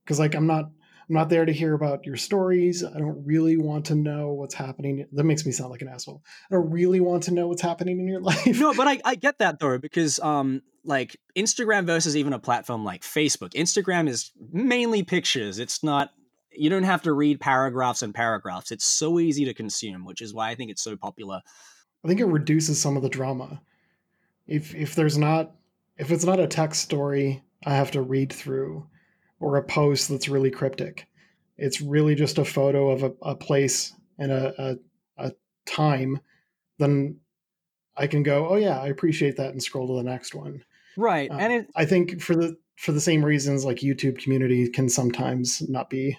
[0.04, 2.84] Because like I'm not I'm not there to hear about your stories.
[2.84, 5.06] I don't really want to know what's happening.
[5.12, 6.24] That makes me sound like an asshole.
[6.50, 8.60] I don't really want to know what's happening in your life.
[8.60, 12.86] No, but I, I get that though, because um like Instagram versus even a platform
[12.86, 13.52] like Facebook.
[13.52, 15.60] Instagram is mainly pictures.
[15.60, 16.12] It's not
[16.58, 18.72] you don't have to read paragraphs and paragraphs.
[18.72, 21.42] It's so easy to consume, which is why I think it's so popular.
[22.04, 23.62] I think it reduces some of the drama.
[24.48, 25.52] If if there's not
[25.98, 28.86] if it's not a text story I have to read through
[29.40, 31.08] or a post that's really cryptic.
[31.58, 34.54] It's really just a photo of a, a place and a,
[35.18, 35.32] a, a
[35.66, 36.20] time.
[36.78, 37.20] Then
[37.98, 40.64] I can go, oh yeah, I appreciate that, and scroll to the next one.
[40.98, 44.70] Right, uh, and it, I think for the for the same reasons, like YouTube community
[44.70, 46.18] can sometimes not be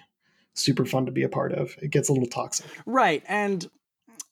[0.53, 1.75] super fun to be a part of.
[1.81, 2.65] It gets a little toxic.
[2.85, 3.69] Right, and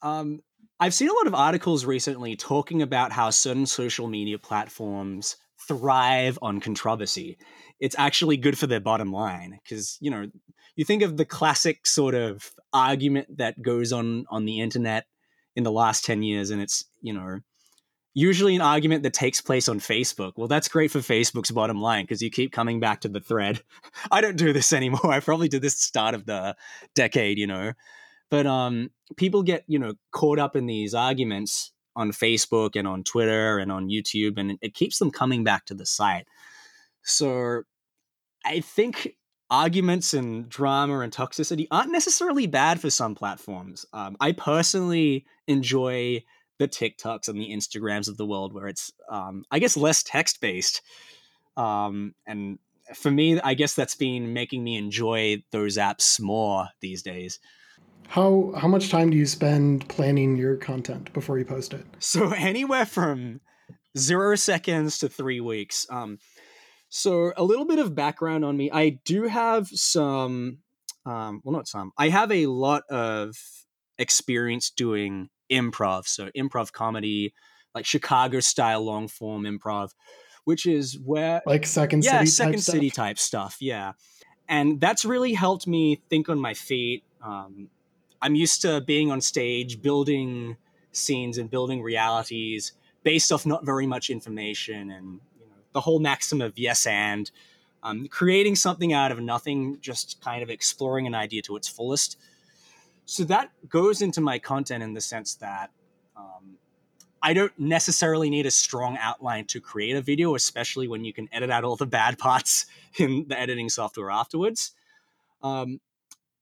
[0.01, 0.41] um,
[0.79, 6.37] I've seen a lot of articles recently talking about how certain social media platforms thrive
[6.41, 7.37] on controversy.
[7.79, 10.29] It's actually good for their bottom line because you know
[10.75, 15.05] you think of the classic sort of argument that goes on on the internet
[15.55, 17.39] in the last 10 years and it's you know
[18.13, 20.33] usually an argument that takes place on facebook.
[20.35, 23.61] Well that's great for facebook's bottom line because you keep coming back to the thread.
[24.11, 25.11] I don't do this anymore.
[25.11, 26.57] I probably did this start of the
[26.95, 27.71] decade you know
[28.29, 33.03] but um people get you know caught up in these arguments on facebook and on
[33.03, 36.27] twitter and on youtube and it keeps them coming back to the site
[37.05, 37.63] so
[38.45, 39.15] I think
[39.49, 43.85] arguments and drama and toxicity aren't necessarily bad for some platforms.
[43.93, 46.23] Um, I personally enjoy
[46.57, 50.41] the TikToks and the Instagrams of the world where it's, um, I guess, less text
[50.41, 50.81] based.
[51.57, 52.59] Um, and
[52.93, 57.39] for me, I guess that's been making me enjoy those apps more these days.
[58.07, 61.85] How how much time do you spend planning your content before you post it?
[61.99, 63.41] So anywhere from
[63.97, 65.85] zero seconds to three weeks.
[65.89, 66.19] Um,
[66.89, 68.69] so, a little bit of background on me.
[68.71, 70.59] I do have some,
[71.05, 73.35] um, well, not some, I have a lot of
[73.97, 76.07] experience doing improv.
[76.07, 77.33] So, improv comedy,
[77.73, 79.89] like Chicago style long form improv,
[80.45, 81.41] which is where.
[81.45, 83.05] Like Second yeah, City Second type City stuff?
[83.05, 83.57] type stuff.
[83.59, 83.91] Yeah.
[84.47, 87.03] And that's really helped me think on my feet.
[87.21, 87.69] Um,
[88.25, 90.57] I'm used to being on stage, building
[90.91, 92.71] scenes and building realities
[93.03, 95.19] based off not very much information and
[95.73, 97.29] the whole maxim of yes and
[97.83, 102.17] um, creating something out of nothing, just kind of exploring an idea to its fullest.
[103.05, 105.69] So that goes into my content in the sense that
[106.17, 106.57] um,
[107.21, 111.29] I don't necessarily need a strong outline to create a video, especially when you can
[111.31, 112.65] edit out all the bad parts
[112.97, 114.71] in the editing software afterwards.
[115.43, 115.79] Um,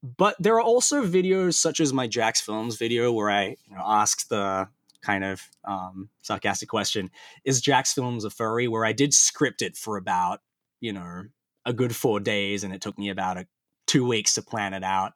[0.04, 3.82] but there are also videos such as my Jax Films video where I you know,
[3.82, 4.68] ask the
[5.00, 7.10] kind of um, sarcastic question
[7.44, 8.68] is Jax Films a furry?
[8.68, 10.40] Where I did script it for about
[10.80, 11.24] you know
[11.64, 13.46] a good four days, and it took me about a
[13.86, 15.12] two weeks to plan it out.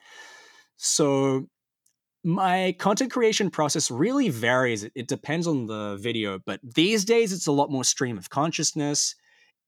[0.78, 1.48] So
[2.24, 4.88] my content creation process really varies.
[4.94, 9.14] It depends on the video, but these days it's a lot more stream of consciousness.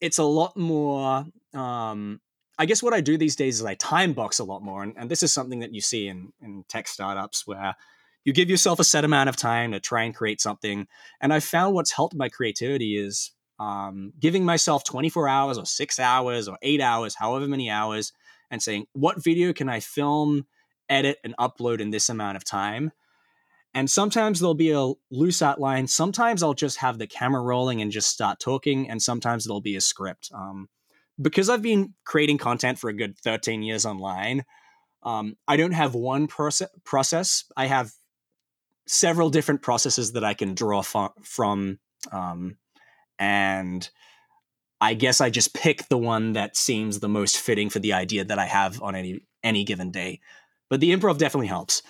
[0.00, 1.26] It's a lot more.
[1.52, 2.20] Um,
[2.60, 4.92] I guess what I do these days is I time box a lot more, and,
[4.98, 7.74] and this is something that you see in in tech startups where
[8.22, 10.86] you give yourself a set amount of time to try and create something.
[11.22, 15.98] And I found what's helped my creativity is um, giving myself 24 hours or six
[15.98, 18.12] hours or eight hours, however many hours,
[18.50, 20.46] and saying, what video can I film,
[20.90, 22.92] edit, and upload in this amount of time?
[23.72, 25.86] And sometimes there'll be a loose outline.
[25.86, 28.90] Sometimes I'll just have the camera rolling and just start talking.
[28.90, 30.30] And sometimes there'll be a script.
[30.34, 30.68] Um,
[31.20, 34.44] because I've been creating content for a good 13 years online,
[35.02, 37.44] um, I don't have one proce- process.
[37.56, 37.92] I have
[38.86, 41.78] several different processes that I can draw from.
[42.12, 42.56] Um,
[43.18, 43.88] and
[44.80, 48.24] I guess I just pick the one that seems the most fitting for the idea
[48.24, 50.20] that I have on any any given day.
[50.68, 51.82] But the improv definitely helps.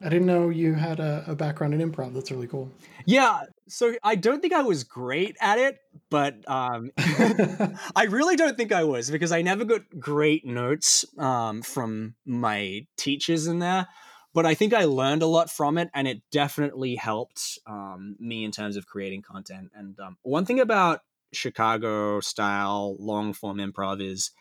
[0.00, 2.14] I didn't know you had a, a, background in improv.
[2.14, 2.70] That's really cool.
[3.06, 5.78] Yeah, so I don't think I was great at it,
[6.10, 11.62] but um, I really don't think I was because I never got great notes um,
[11.62, 13.86] from my teachers in there
[14.34, 18.44] but I think I learned a lot from it, and it definitely helped um, me
[18.44, 19.70] in terms of creating content.
[19.74, 21.00] And um, one thing about
[21.32, 24.32] Chicago style long form improv is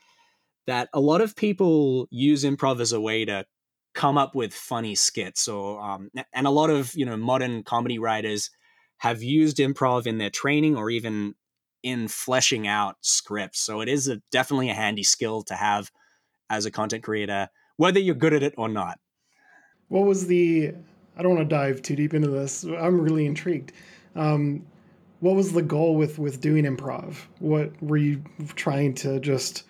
[0.65, 3.45] that a lot of people use improv as a way to
[3.93, 7.99] come up with funny skits, or um, and a lot of you know modern comedy
[7.99, 8.49] writers
[8.97, 11.35] have used improv in their training or even
[11.83, 13.59] in fleshing out scripts.
[13.59, 15.91] So it is a, definitely a handy skill to have
[16.49, 18.99] as a content creator, whether you're good at it or not.
[19.89, 20.73] What was the?
[21.17, 22.63] I don't want to dive too deep into this.
[22.63, 23.73] I'm really intrigued.
[24.15, 24.65] Um,
[25.19, 27.15] what was the goal with with doing improv?
[27.39, 28.23] What were you
[28.55, 29.63] trying to just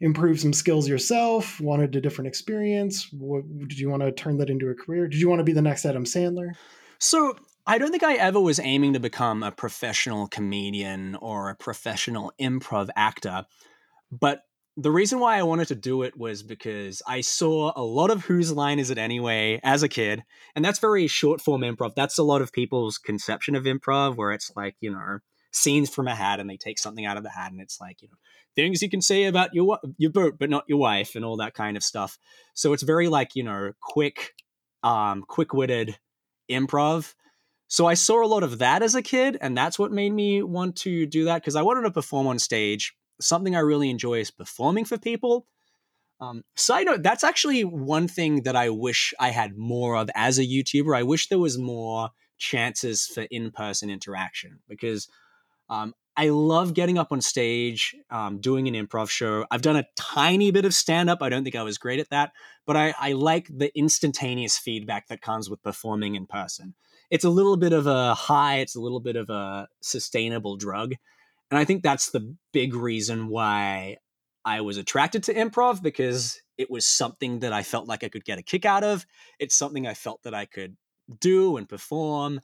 [0.00, 1.60] improve some skills yourself?
[1.60, 3.08] Wanted a different experience?
[3.12, 5.08] What, did you want to turn that into a career?
[5.08, 6.52] Did you want to be the next Adam Sandler?
[6.98, 11.56] So I don't think I ever was aiming to become a professional comedian or a
[11.56, 13.44] professional improv actor,
[14.10, 14.42] but
[14.78, 18.26] the reason why I wanted to do it was because I saw a lot of
[18.26, 20.22] Whose Line Is It Anyway as a kid,
[20.54, 21.94] and that's very short form improv.
[21.96, 25.20] That's a lot of people's conception of improv, where it's like, you know,
[25.56, 28.02] scenes from a hat and they take something out of the hat and it's like,
[28.02, 28.16] you know,
[28.54, 31.54] things you can say about your your boat but not your wife and all that
[31.54, 32.18] kind of stuff.
[32.54, 34.34] So it's very like, you know, quick
[34.82, 35.98] um quick-witted
[36.50, 37.14] improv.
[37.68, 40.42] So I saw a lot of that as a kid and that's what made me
[40.42, 44.20] want to do that because I wanted to perform on stage something I really enjoy
[44.20, 45.46] is performing for people.
[46.20, 50.38] Um, side note, that's actually one thing that I wish I had more of as
[50.38, 50.96] a YouTuber.
[50.96, 55.08] I wish there was more chances for in person interaction because
[55.68, 59.44] um, I love getting up on stage, um, doing an improv show.
[59.50, 61.20] I've done a tiny bit of stand up.
[61.20, 62.32] I don't think I was great at that,
[62.66, 66.74] but I, I like the instantaneous feedback that comes with performing in person.
[67.10, 70.94] It's a little bit of a high, it's a little bit of a sustainable drug.
[71.50, 73.98] And I think that's the big reason why
[74.44, 78.24] I was attracted to improv because it was something that I felt like I could
[78.24, 79.04] get a kick out of.
[79.38, 80.76] It's something I felt that I could
[81.20, 82.40] do and perform.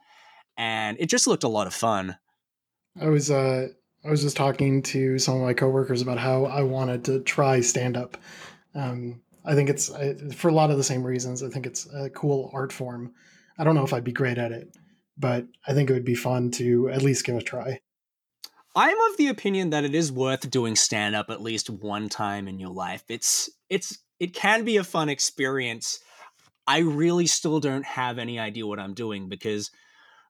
[0.57, 2.17] And it just looked a lot of fun.
[3.01, 3.69] I was uh
[4.05, 7.61] I was just talking to some of my coworkers about how I wanted to try
[7.61, 8.17] stand up.
[8.75, 11.43] Um, I think it's I, for a lot of the same reasons.
[11.43, 13.13] I think it's a cool art form.
[13.59, 14.77] I don't know if I'd be great at it,
[15.17, 17.81] but I think it would be fun to at least give a try.
[18.75, 22.49] I'm of the opinion that it is worth doing stand up at least one time
[22.49, 23.05] in your life.
[23.09, 26.01] It's it's it can be a fun experience.
[26.67, 29.71] I really still don't have any idea what I'm doing because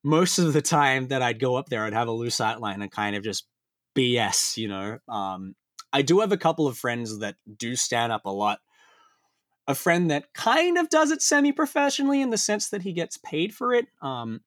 [0.03, 2.91] most of the time that I'd go up there, I'd have a loose outline and
[2.91, 3.47] kind of just
[3.97, 4.99] BS, you know.
[5.09, 5.55] Um,
[5.93, 8.61] I do have a couple of friends that do stand up a lot.
[9.69, 13.17] A friend that kind of does it semi professionally in the sense that he gets
[13.19, 13.87] paid for it.
[14.01, 14.41] Um,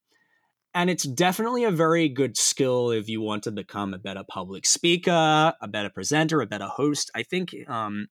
[0.74, 4.66] and it's definitely a very good skill if you want to become a better public
[4.66, 7.10] speaker, a better presenter, a better host.
[7.16, 8.08] I think um,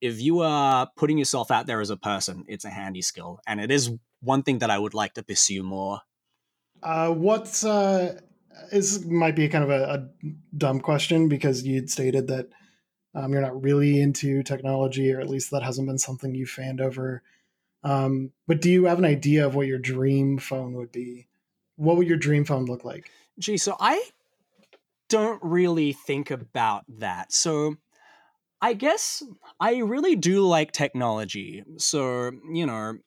[0.00, 3.40] if you are putting yourself out there as a person, it's a handy skill.
[3.46, 3.90] And it is
[4.22, 6.00] one thing that I would like to pursue more.
[6.82, 8.20] Uh, what's uh,
[8.70, 12.48] this might be kind of a, a dumb question because you'd stated that
[13.14, 16.80] um, you're not really into technology, or at least that hasn't been something you fanned
[16.80, 17.22] over.
[17.84, 21.28] Um, but do you have an idea of what your dream phone would be?
[21.76, 23.10] what would your dream phone look like?
[23.38, 24.02] Gee, so I
[25.08, 27.32] don't really think about that.
[27.32, 27.76] So
[28.60, 29.22] I guess
[29.58, 31.64] I really do like technology.
[31.78, 32.98] So, you know,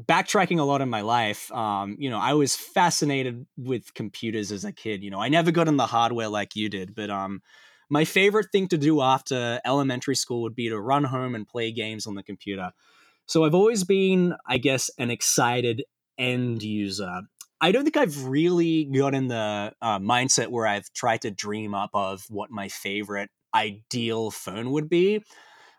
[0.00, 4.64] backtracking a lot in my life, um, you know, I was fascinated with computers as
[4.64, 5.02] a kid.
[5.02, 7.42] You know, I never got in the hardware like you did, but um,
[7.88, 11.70] my favorite thing to do after elementary school would be to run home and play
[11.70, 12.72] games on the computer.
[13.26, 15.84] So I've always been, I guess, an excited
[16.18, 17.22] end user.
[17.60, 21.90] I don't think I've really gotten the uh, mindset where I've tried to dream up
[21.94, 25.24] of what my favorite ideal phone would be.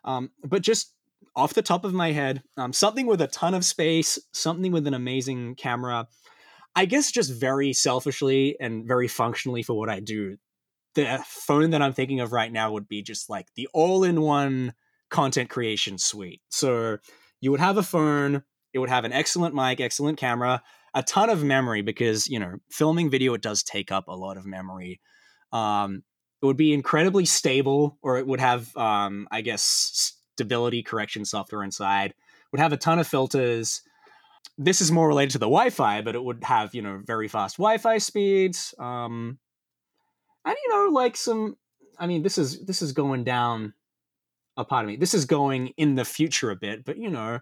[0.03, 0.94] Um, but just
[1.35, 4.87] off the top of my head, um, something with a ton of space, something with
[4.87, 6.07] an amazing camera.
[6.75, 10.37] I guess just very selfishly and very functionally for what I do,
[10.95, 14.21] the phone that I'm thinking of right now would be just like the all in
[14.21, 14.73] one
[15.09, 16.41] content creation suite.
[16.49, 16.97] So
[17.41, 18.43] you would have a phone,
[18.73, 20.61] it would have an excellent mic, excellent camera,
[20.93, 24.37] a ton of memory because you know filming video it does take up a lot
[24.37, 25.01] of memory.
[25.51, 26.03] Um,
[26.41, 31.63] it would be incredibly stable, or it would have, um, I guess, stability correction software
[31.63, 32.13] inside.
[32.51, 33.81] Would have a ton of filters.
[34.57, 37.57] This is more related to the Wi-Fi, but it would have you know very fast
[37.57, 38.73] Wi-Fi speeds.
[38.77, 39.39] Um,
[40.43, 41.57] and you know like some.
[41.97, 43.73] I mean, this is this is going down.
[44.57, 44.95] A part of me.
[44.95, 47.39] This is going in the future a bit, but you know,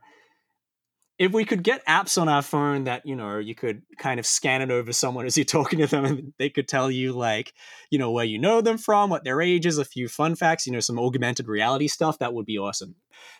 [1.19, 4.25] if we could get apps on our phone that you know you could kind of
[4.25, 7.53] scan it over someone as you're talking to them and they could tell you like
[7.89, 10.65] you know where you know them from what their age is a few fun facts
[10.65, 12.95] you know some augmented reality stuff that would be awesome.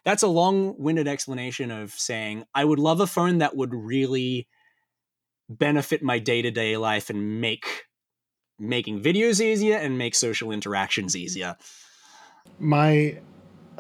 [0.05, 4.47] That's a long-winded explanation of saying i would love a phone that would really
[5.49, 7.85] benefit my day-to-day life and make
[8.59, 11.57] making videos easier and make social interactions easier.
[12.59, 13.17] My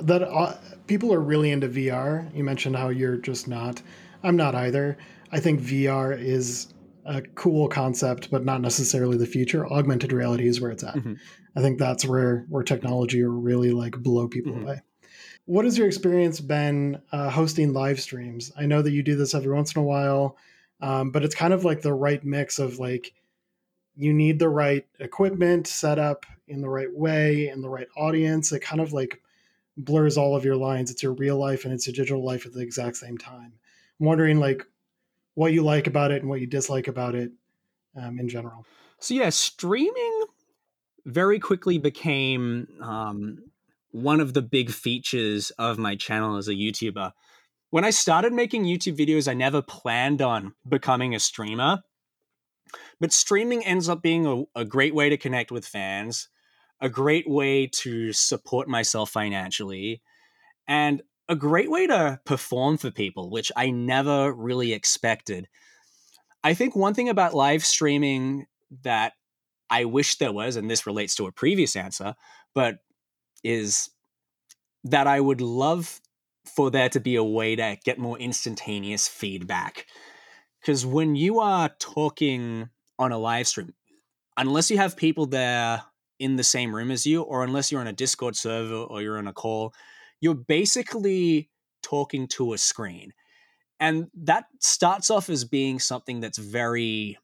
[0.01, 0.55] that uh,
[0.87, 2.33] people are really into VR.
[2.35, 3.81] You mentioned how you're just not.
[4.23, 4.97] I'm not either.
[5.31, 6.73] I think VR is
[7.05, 9.67] a cool concept, but not necessarily the future.
[9.67, 10.95] Augmented reality is where it's at.
[10.95, 11.13] Mm-hmm.
[11.55, 14.63] I think that's where where technology will really like blow people mm-hmm.
[14.63, 14.81] away.
[15.45, 18.51] what has your experience been uh, hosting live streams?
[18.57, 20.37] I know that you do this every once in a while,
[20.81, 23.13] um, but it's kind of like the right mix of like
[23.95, 28.51] you need the right equipment set up in the right way and the right audience.
[28.51, 29.21] It kind of like
[29.77, 30.91] blurs all of your lines.
[30.91, 33.53] It's your real life and it's your digital life at the exact same time.
[33.99, 34.65] I'm wondering like
[35.35, 37.31] what you like about it and what you dislike about it
[37.95, 38.65] um, in general.
[38.99, 40.25] So yeah, streaming
[41.05, 43.39] very quickly became um,
[43.91, 47.11] one of the big features of my channel as a YouTuber.
[47.69, 51.81] When I started making YouTube videos, I never planned on becoming a streamer.
[52.99, 56.29] But streaming ends up being a, a great way to connect with fans,
[56.81, 60.01] a great way to support myself financially,
[60.67, 65.47] and a great way to perform for people, which I never really expected.
[66.43, 68.47] I think one thing about live streaming
[68.83, 69.13] that
[69.69, 72.15] I wish there was, and this relates to a previous answer,
[72.53, 72.79] but
[73.43, 73.89] is
[74.83, 76.01] that I would love
[76.45, 79.85] for there to be a way to get more instantaneous feedback.
[80.59, 82.69] Because when you are talking
[82.99, 83.73] on a live stream,
[84.37, 85.83] unless you have people there
[86.23, 89.17] in the same room as you, or unless you're on a Discord server or you're
[89.17, 89.73] on a call,
[90.21, 91.49] you're basically
[91.81, 93.11] talking to a screen.
[93.81, 97.17] And that starts off as being something that's very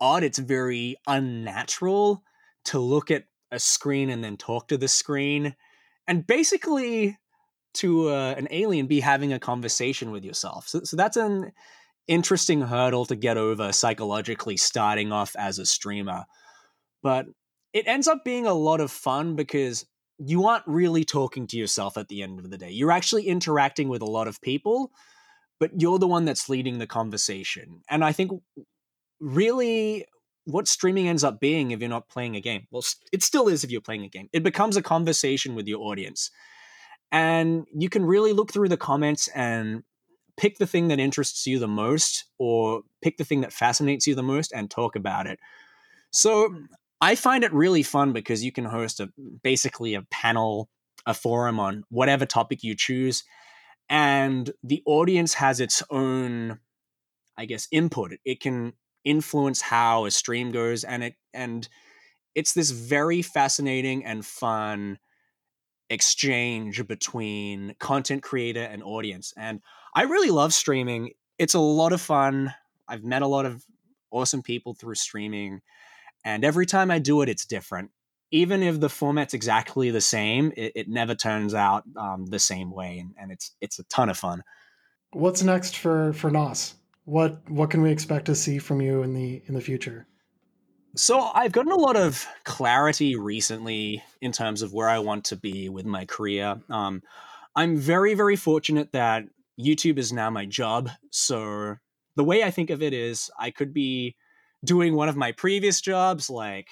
[0.00, 0.24] odd.
[0.24, 2.24] It's very unnatural
[2.64, 5.54] to look at a screen and then talk to the screen.
[6.08, 7.16] And basically,
[7.74, 10.66] to uh, an alien, be having a conversation with yourself.
[10.66, 11.52] So, so that's an
[12.08, 16.24] interesting hurdle to get over psychologically starting off as a streamer.
[17.00, 17.26] But
[17.78, 19.86] it ends up being a lot of fun because
[20.18, 22.70] you aren't really talking to yourself at the end of the day.
[22.70, 24.90] You're actually interacting with a lot of people,
[25.60, 27.82] but you're the one that's leading the conversation.
[27.88, 28.32] And I think
[29.20, 30.04] really
[30.44, 33.62] what streaming ends up being if you're not playing a game, well, it still is
[33.62, 36.32] if you're playing a game, it becomes a conversation with your audience.
[37.12, 39.84] And you can really look through the comments and
[40.36, 44.16] pick the thing that interests you the most or pick the thing that fascinates you
[44.16, 45.38] the most and talk about it.
[46.10, 46.52] So
[47.00, 49.10] I find it really fun because you can host a
[49.42, 50.68] basically a panel,
[51.06, 53.24] a forum on whatever topic you choose
[53.88, 56.58] and the audience has its own
[57.36, 58.14] I guess input.
[58.24, 58.72] It can
[59.04, 61.68] influence how a stream goes and it and
[62.34, 64.98] it's this very fascinating and fun
[65.88, 69.32] exchange between content creator and audience.
[69.36, 69.60] And
[69.94, 71.12] I really love streaming.
[71.38, 72.52] It's a lot of fun.
[72.86, 73.64] I've met a lot of
[74.10, 75.62] awesome people through streaming.
[76.28, 77.90] And every time I do it, it's different.
[78.30, 82.70] Even if the format's exactly the same, it, it never turns out um, the same
[82.70, 82.98] way.
[82.98, 84.44] And, and it's it's a ton of fun.
[85.12, 86.74] What's next for for Nos?
[87.06, 90.06] What what can we expect to see from you in the in the future?
[90.96, 95.36] So I've gotten a lot of clarity recently in terms of where I want to
[95.36, 96.60] be with my career.
[96.68, 97.02] Um,
[97.56, 99.24] I'm very, very fortunate that
[99.58, 100.90] YouTube is now my job.
[101.10, 101.76] So
[102.16, 104.16] the way I think of it is I could be
[104.64, 106.68] doing one of my previous jobs, like,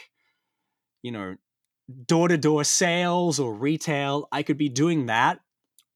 [1.02, 1.36] you know,
[2.06, 4.28] door to door sales or retail.
[4.32, 5.40] I could be doing that,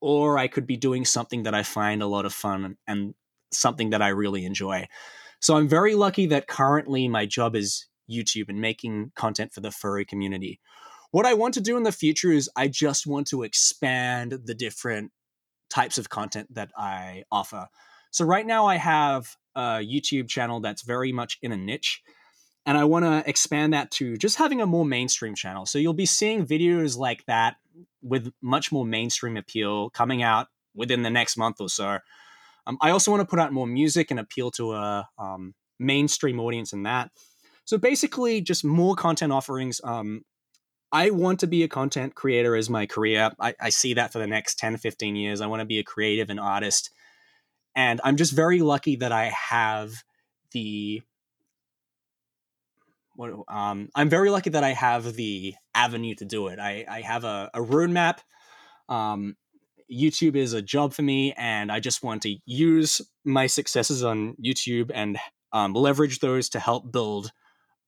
[0.00, 3.14] or I could be doing something that I find a lot of fun and
[3.52, 4.86] something that I really enjoy.
[5.40, 9.70] So I'm very lucky that currently my job is YouTube and making content for the
[9.70, 10.60] furry community.
[11.10, 14.54] What I want to do in the future is I just want to expand the
[14.54, 15.10] different
[15.68, 17.68] types of content that I offer.
[18.12, 19.36] So right now I have
[19.78, 22.02] YouTube channel that's very much in a niche
[22.66, 25.66] and I want to expand that to just having a more mainstream channel.
[25.66, 27.56] So you'll be seeing videos like that
[28.02, 31.98] with much more mainstream appeal coming out within the next month or so.
[32.66, 36.38] Um, I also want to put out more music and appeal to a um, mainstream
[36.38, 37.10] audience in that.
[37.64, 39.80] So basically, just more content offerings.
[39.82, 40.24] Um,
[40.92, 43.30] I want to be a content creator as my career.
[43.40, 45.40] I, I see that for the next 10, 15 years.
[45.40, 46.90] I want to be a creative and artist.
[47.74, 49.92] And I'm just very lucky that I have
[50.52, 51.02] the
[53.48, 56.58] um, I'm very lucky that I have the avenue to do it.
[56.58, 58.20] I, I have a, a roadmap.
[58.88, 59.36] Um,
[59.92, 64.36] YouTube is a job for me, and I just want to use my successes on
[64.42, 65.18] YouTube and
[65.52, 67.32] um, leverage those to help build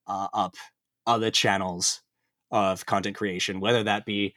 [0.07, 0.55] uh, up
[1.07, 2.03] other channels
[2.51, 4.35] of content creation, whether that be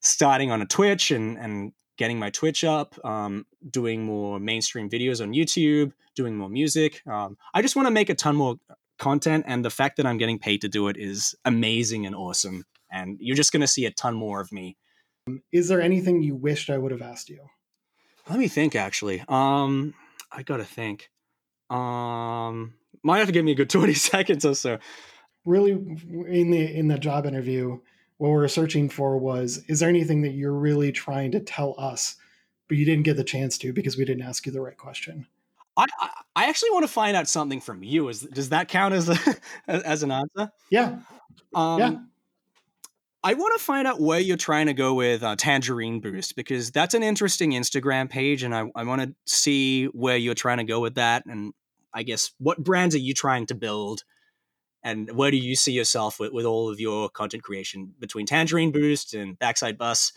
[0.00, 5.22] starting on a Twitch and, and getting my Twitch up, um, doing more mainstream videos
[5.22, 7.02] on YouTube, doing more music.
[7.06, 8.56] Um, I just want to make a ton more
[8.98, 12.64] content, and the fact that I'm getting paid to do it is amazing and awesome.
[12.90, 14.76] And you're just going to see a ton more of me.
[15.52, 17.40] Is there anything you wished I would have asked you?
[18.28, 18.74] Let me think.
[18.74, 19.94] Actually, um,
[20.30, 21.10] I gotta think.
[21.70, 24.78] Um, might have to give me a good 20 seconds or so.
[25.44, 27.80] Really, in the in the job interview,
[28.18, 31.74] what we are searching for was is there anything that you're really trying to tell
[31.78, 32.16] us,
[32.68, 35.26] but you didn't get the chance to because we didn't ask you the right question?
[35.76, 35.86] I,
[36.36, 38.08] I actually want to find out something from you.
[38.08, 39.18] Is does that count as a,
[39.68, 40.50] as an answer?
[40.70, 40.98] Yeah.
[41.54, 41.96] Um, yeah.
[43.24, 46.70] I want to find out where you're trying to go with uh, Tangerine Boost because
[46.70, 50.64] that's an interesting Instagram page, and I, I want to see where you're trying to
[50.64, 51.24] go with that.
[51.24, 51.54] And
[51.94, 54.04] I guess what brands are you trying to build,
[54.84, 58.70] and where do you see yourself with, with all of your content creation between Tangerine
[58.70, 60.12] Boost and Backside Bus?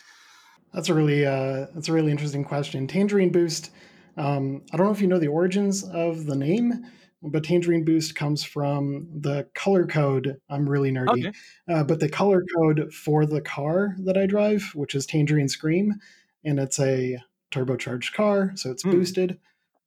[0.73, 2.87] That's a really uh, that's a really interesting question.
[2.87, 3.71] Tangerine Boost.
[4.17, 6.85] Um, I don't know if you know the origins of the name
[7.21, 10.37] but Tangerine Boost comes from the color code.
[10.49, 11.31] I'm really nerdy, okay.
[11.67, 15.95] uh, but the color code for the car that I drive, which is Tangerine Scream,
[16.43, 17.17] and it's a
[17.51, 18.91] turbocharged car, so it's mm.
[18.91, 19.39] boosted.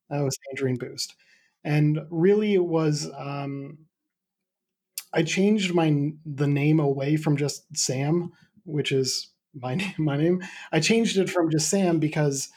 [0.08, 1.14] That was Tangerine Boost,
[1.64, 3.08] and really it was.
[3.16, 3.78] Um,
[5.12, 8.32] I changed my the name away from just Sam,
[8.64, 9.94] which is my name.
[9.98, 10.42] My name.
[10.72, 12.48] I changed it from just Sam because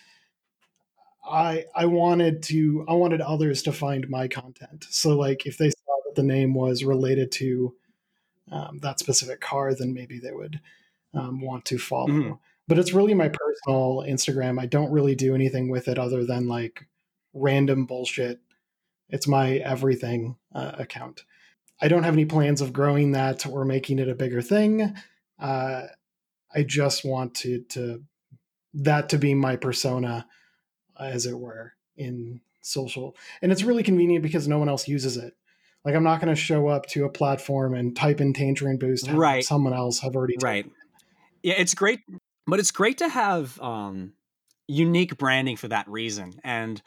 [1.25, 4.85] I I wanted to I wanted others to find my content.
[4.89, 7.75] So like if they saw that the name was related to
[8.51, 10.59] um, that specific car, then maybe they would
[11.13, 12.07] um, want to follow.
[12.07, 12.33] Mm-hmm.
[12.67, 14.59] But it's really my personal Instagram.
[14.59, 16.87] I don't really do anything with it other than like
[17.33, 18.39] random bullshit.
[19.09, 21.23] It's my everything uh, account.
[21.83, 24.95] I don't have any plans of growing that or making it a bigger thing.
[25.37, 25.83] Uh,
[26.55, 28.03] I just want to to
[28.75, 30.25] that to be my persona
[30.97, 33.17] as it were, in social.
[33.41, 35.35] And it's really convenient because no one else uses it.
[35.83, 39.09] Like I'm not going to show up to a platform and type in Tangerine Boost.
[39.11, 39.43] Right.
[39.43, 40.37] Someone else have already.
[40.41, 40.65] Right.
[41.41, 41.99] Yeah, it's great,
[42.47, 44.13] but it's great to have um,
[44.67, 46.39] unique branding for that reason.
[46.45, 46.81] And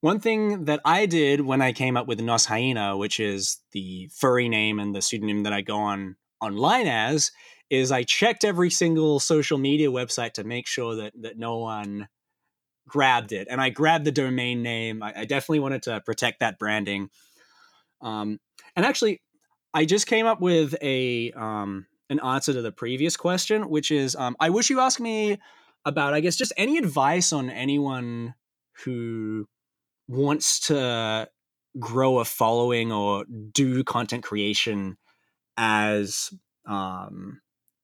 [0.00, 4.10] one thing that I did when I came up with Nos Hyena, which is the
[4.14, 7.30] furry name and the pseudonym that I go on online as,
[7.68, 12.08] is I checked every single social media website to make sure that that no one
[12.88, 15.02] grabbed it and I grabbed the domain name.
[15.02, 17.10] I, I definitely wanted to protect that branding.
[18.00, 18.40] Um,
[18.74, 19.22] and actually,
[19.72, 24.16] I just came up with a um, an answer to the previous question, which is
[24.16, 25.38] um, I wish you asked me
[25.84, 28.34] about, I guess, just any advice on anyone
[28.84, 29.46] who
[30.10, 31.28] wants to
[31.78, 34.96] grow a following or do content creation
[35.56, 36.30] as
[36.66, 37.40] um,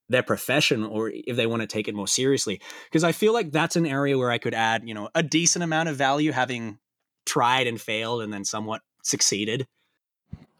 [0.08, 2.60] their profession or if they want to take it more seriously
[2.90, 5.62] because i feel like that's an area where i could add you know a decent
[5.62, 6.78] amount of value having
[7.24, 9.66] tried and failed and then somewhat succeeded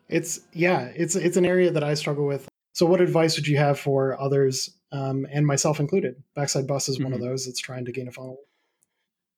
[0.08, 3.56] it's yeah it's it's an area that i struggle with so what advice would you
[3.56, 7.04] have for others um, and myself included backside bus is mm-hmm.
[7.04, 7.28] one of mm-hmm.
[7.28, 8.36] those that's trying to gain a following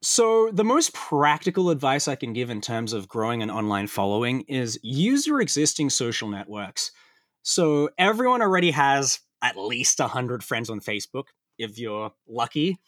[0.01, 4.43] so, the most practical advice I can give in terms of growing an online following
[4.43, 6.93] is use your existing social networks.
[7.43, 11.25] So, everyone already has at least 100 friends on Facebook
[11.59, 12.79] if you're lucky.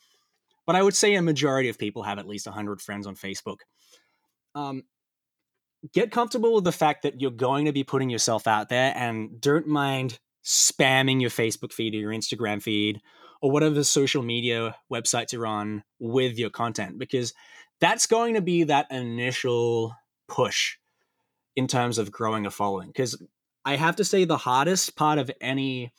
[0.66, 3.58] But I would say a majority of people have at least 100 friends on Facebook.
[4.54, 4.84] Um,
[5.92, 9.40] get comfortable with the fact that you're going to be putting yourself out there and
[9.40, 13.00] don't mind spamming your Facebook feed or your Instagram feed
[13.41, 17.32] or whatever social media websites you're on with your content because
[17.80, 19.95] that's going to be that initial
[20.28, 20.76] push
[21.57, 22.88] in terms of growing a following.
[22.88, 23.20] Because
[23.64, 25.93] I have to say, the hardest part of any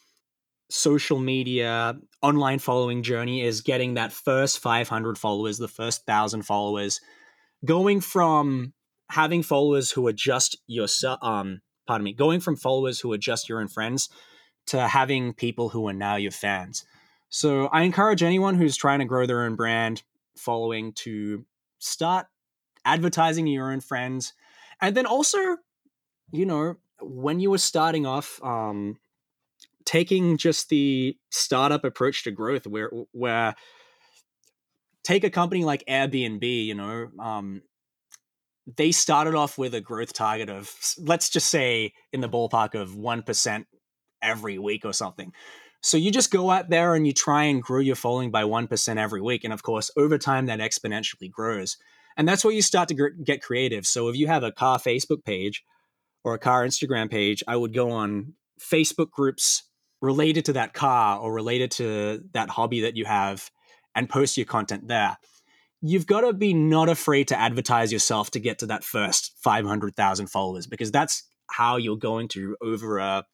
[0.69, 7.01] social media online following journey is getting that first 500 followers, the first 1000 followers,
[7.65, 8.73] going from
[9.09, 10.87] having followers who are just your
[11.21, 14.07] um pardon me, going from followers who are just your own friends
[14.67, 16.85] to having people who are now your fans.
[17.31, 20.03] So I encourage anyone who's trying to grow their own brand
[20.37, 21.45] following to
[21.79, 22.27] start
[22.85, 24.33] advertising your own friends
[24.81, 25.57] and then also
[26.31, 28.97] you know when you were starting off um
[29.85, 33.55] taking just the startup approach to growth where where
[35.03, 37.61] take a company like Airbnb, you know, um,
[38.77, 42.91] they started off with a growth target of let's just say in the ballpark of
[42.91, 43.65] 1%
[44.21, 45.33] every week or something.
[45.81, 48.97] So you just go out there and you try and grow your following by 1%
[48.97, 51.77] every week and of course over time that exponentially grows.
[52.17, 53.87] And that's where you start to gr- get creative.
[53.87, 55.63] So if you have a car Facebook page
[56.23, 59.63] or a car Instagram page, I would go on Facebook groups
[60.01, 63.49] related to that car or related to that hobby that you have
[63.95, 65.17] and post your content there.
[65.81, 70.27] You've got to be not afraid to advertise yourself to get to that first 500,000
[70.27, 73.25] followers because that's how you're going to over a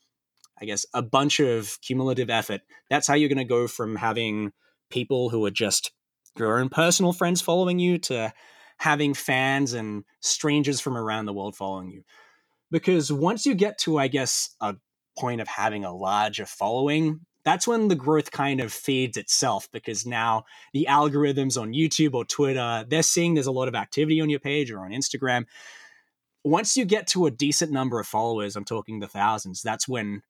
[0.61, 2.61] I guess a bunch of cumulative effort.
[2.89, 4.51] That's how you're going to go from having
[4.89, 5.91] people who are just
[6.37, 8.33] your own personal friends following you to
[8.77, 12.03] having fans and strangers from around the world following you.
[12.69, 14.75] Because once you get to, I guess, a
[15.17, 20.05] point of having a larger following, that's when the growth kind of feeds itself because
[20.05, 20.43] now
[20.73, 24.39] the algorithms on YouTube or Twitter, they're seeing there's a lot of activity on your
[24.39, 25.45] page or on Instagram.
[26.43, 30.23] Once you get to a decent number of followers, I'm talking the thousands, that's when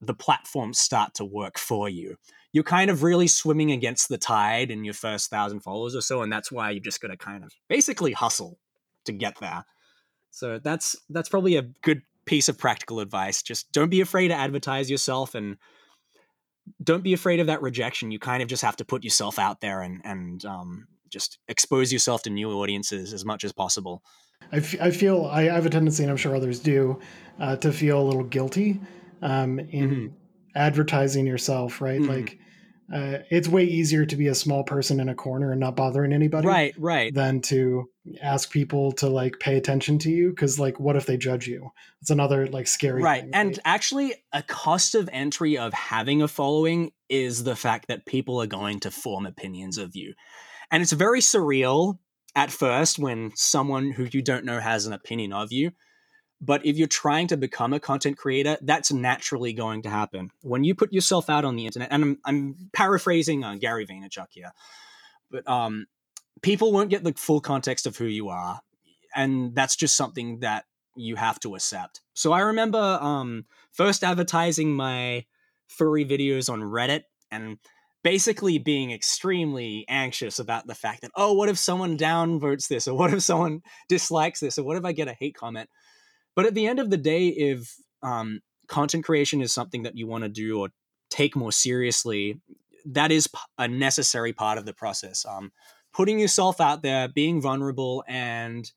[0.00, 2.16] the platforms start to work for you.
[2.52, 6.22] You're kind of really swimming against the tide in your first thousand followers or so,
[6.22, 8.58] and that's why you've just got to kind of basically hustle
[9.04, 9.64] to get there.
[10.30, 13.42] So that's that's probably a good piece of practical advice.
[13.42, 15.56] Just don't be afraid to advertise yourself and
[16.82, 18.10] don't be afraid of that rejection.
[18.10, 21.92] You kind of just have to put yourself out there and and um, just expose
[21.92, 24.02] yourself to new audiences as much as possible.
[24.52, 27.00] I, f- I feel I have a tendency, and I'm sure others do,
[27.38, 28.80] uh, to feel a little guilty
[29.22, 30.06] um, in mm-hmm.
[30.54, 32.00] advertising yourself, right?
[32.00, 32.10] Mm-hmm.
[32.10, 32.38] Like
[32.92, 36.12] uh, it's way easier to be a small person in a corner and not bothering
[36.12, 37.88] anybody right right than to
[38.22, 41.70] ask people to like pay attention to you because like what if they judge you
[42.00, 46.28] it's another like scary right thing, and actually a cost of entry of having a
[46.28, 50.14] following is the fact that people are going to form opinions of you
[50.70, 51.98] and it's very surreal
[52.34, 55.72] at first when someone who you don't know has an opinion of you
[56.40, 60.30] but if you're trying to become a content creator, that's naturally going to happen.
[60.42, 64.28] When you put yourself out on the internet, and I'm, I'm paraphrasing uh, Gary Vaynerchuk
[64.30, 64.52] here,
[65.30, 65.86] but um,
[66.42, 68.60] people won't get the full context of who you are.
[69.14, 70.64] And that's just something that
[70.94, 72.02] you have to accept.
[72.14, 75.24] So I remember um, first advertising my
[75.66, 77.58] furry videos on Reddit and
[78.04, 82.86] basically being extremely anxious about the fact that, oh, what if someone downvotes this?
[82.86, 84.58] Or what if someone dislikes this?
[84.58, 85.68] Or what if I get a hate comment?
[86.34, 90.06] But at the end of the day, if um, content creation is something that you
[90.06, 90.68] want to do or
[91.10, 92.40] take more seriously,
[92.84, 95.26] that is a necessary part of the process.
[95.26, 95.52] Um,
[95.92, 98.70] putting yourself out there, being vulnerable, and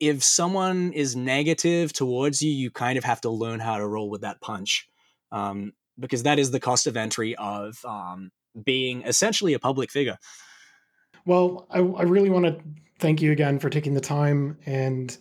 [0.00, 4.10] if someone is negative towards you, you kind of have to learn how to roll
[4.10, 4.88] with that punch.
[5.30, 8.30] Um, because that is the cost of entry of um,
[8.64, 10.18] being essentially a public figure.
[11.24, 12.58] Well, I, I really want to
[12.98, 15.16] thank you again for taking the time and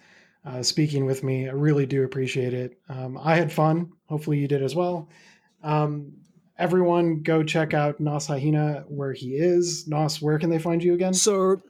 [0.46, 1.48] uh, speaking with me.
[1.48, 2.78] I really do appreciate it.
[2.90, 3.92] Um, I had fun.
[4.08, 5.10] Hopefully, you did as well.
[5.64, 6.14] Um,
[6.58, 9.88] everyone, go check out Hyena where he is.
[9.88, 11.14] Nos, where can they find you again?
[11.14, 11.62] So,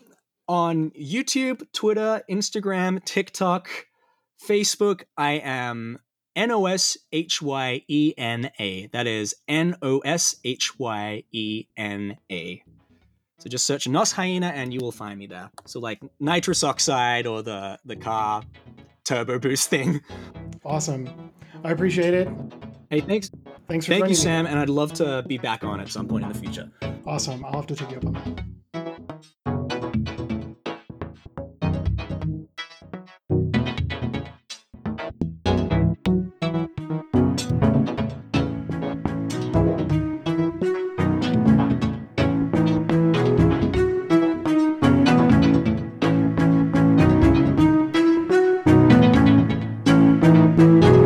[0.47, 3.69] on YouTube, Twitter, Instagram, TikTok,
[4.45, 5.99] Facebook, I am
[6.36, 8.88] N O S H Y E N A.
[8.88, 12.63] That is N O S H Y E N A.
[13.41, 15.49] So just search Nos Hyena and you will find me there.
[15.65, 18.43] So like nitrous oxide or the the car
[19.03, 19.99] turbo boost thing.
[20.63, 21.31] Awesome.
[21.63, 22.29] I appreciate it.
[22.91, 23.31] Hey, thanks.
[23.67, 24.15] Thanks for Thank you, me.
[24.15, 26.69] Sam, and I'd love to be back on at some point in the future.
[27.07, 27.43] Awesome.
[27.43, 28.43] I'll have to take you up on that.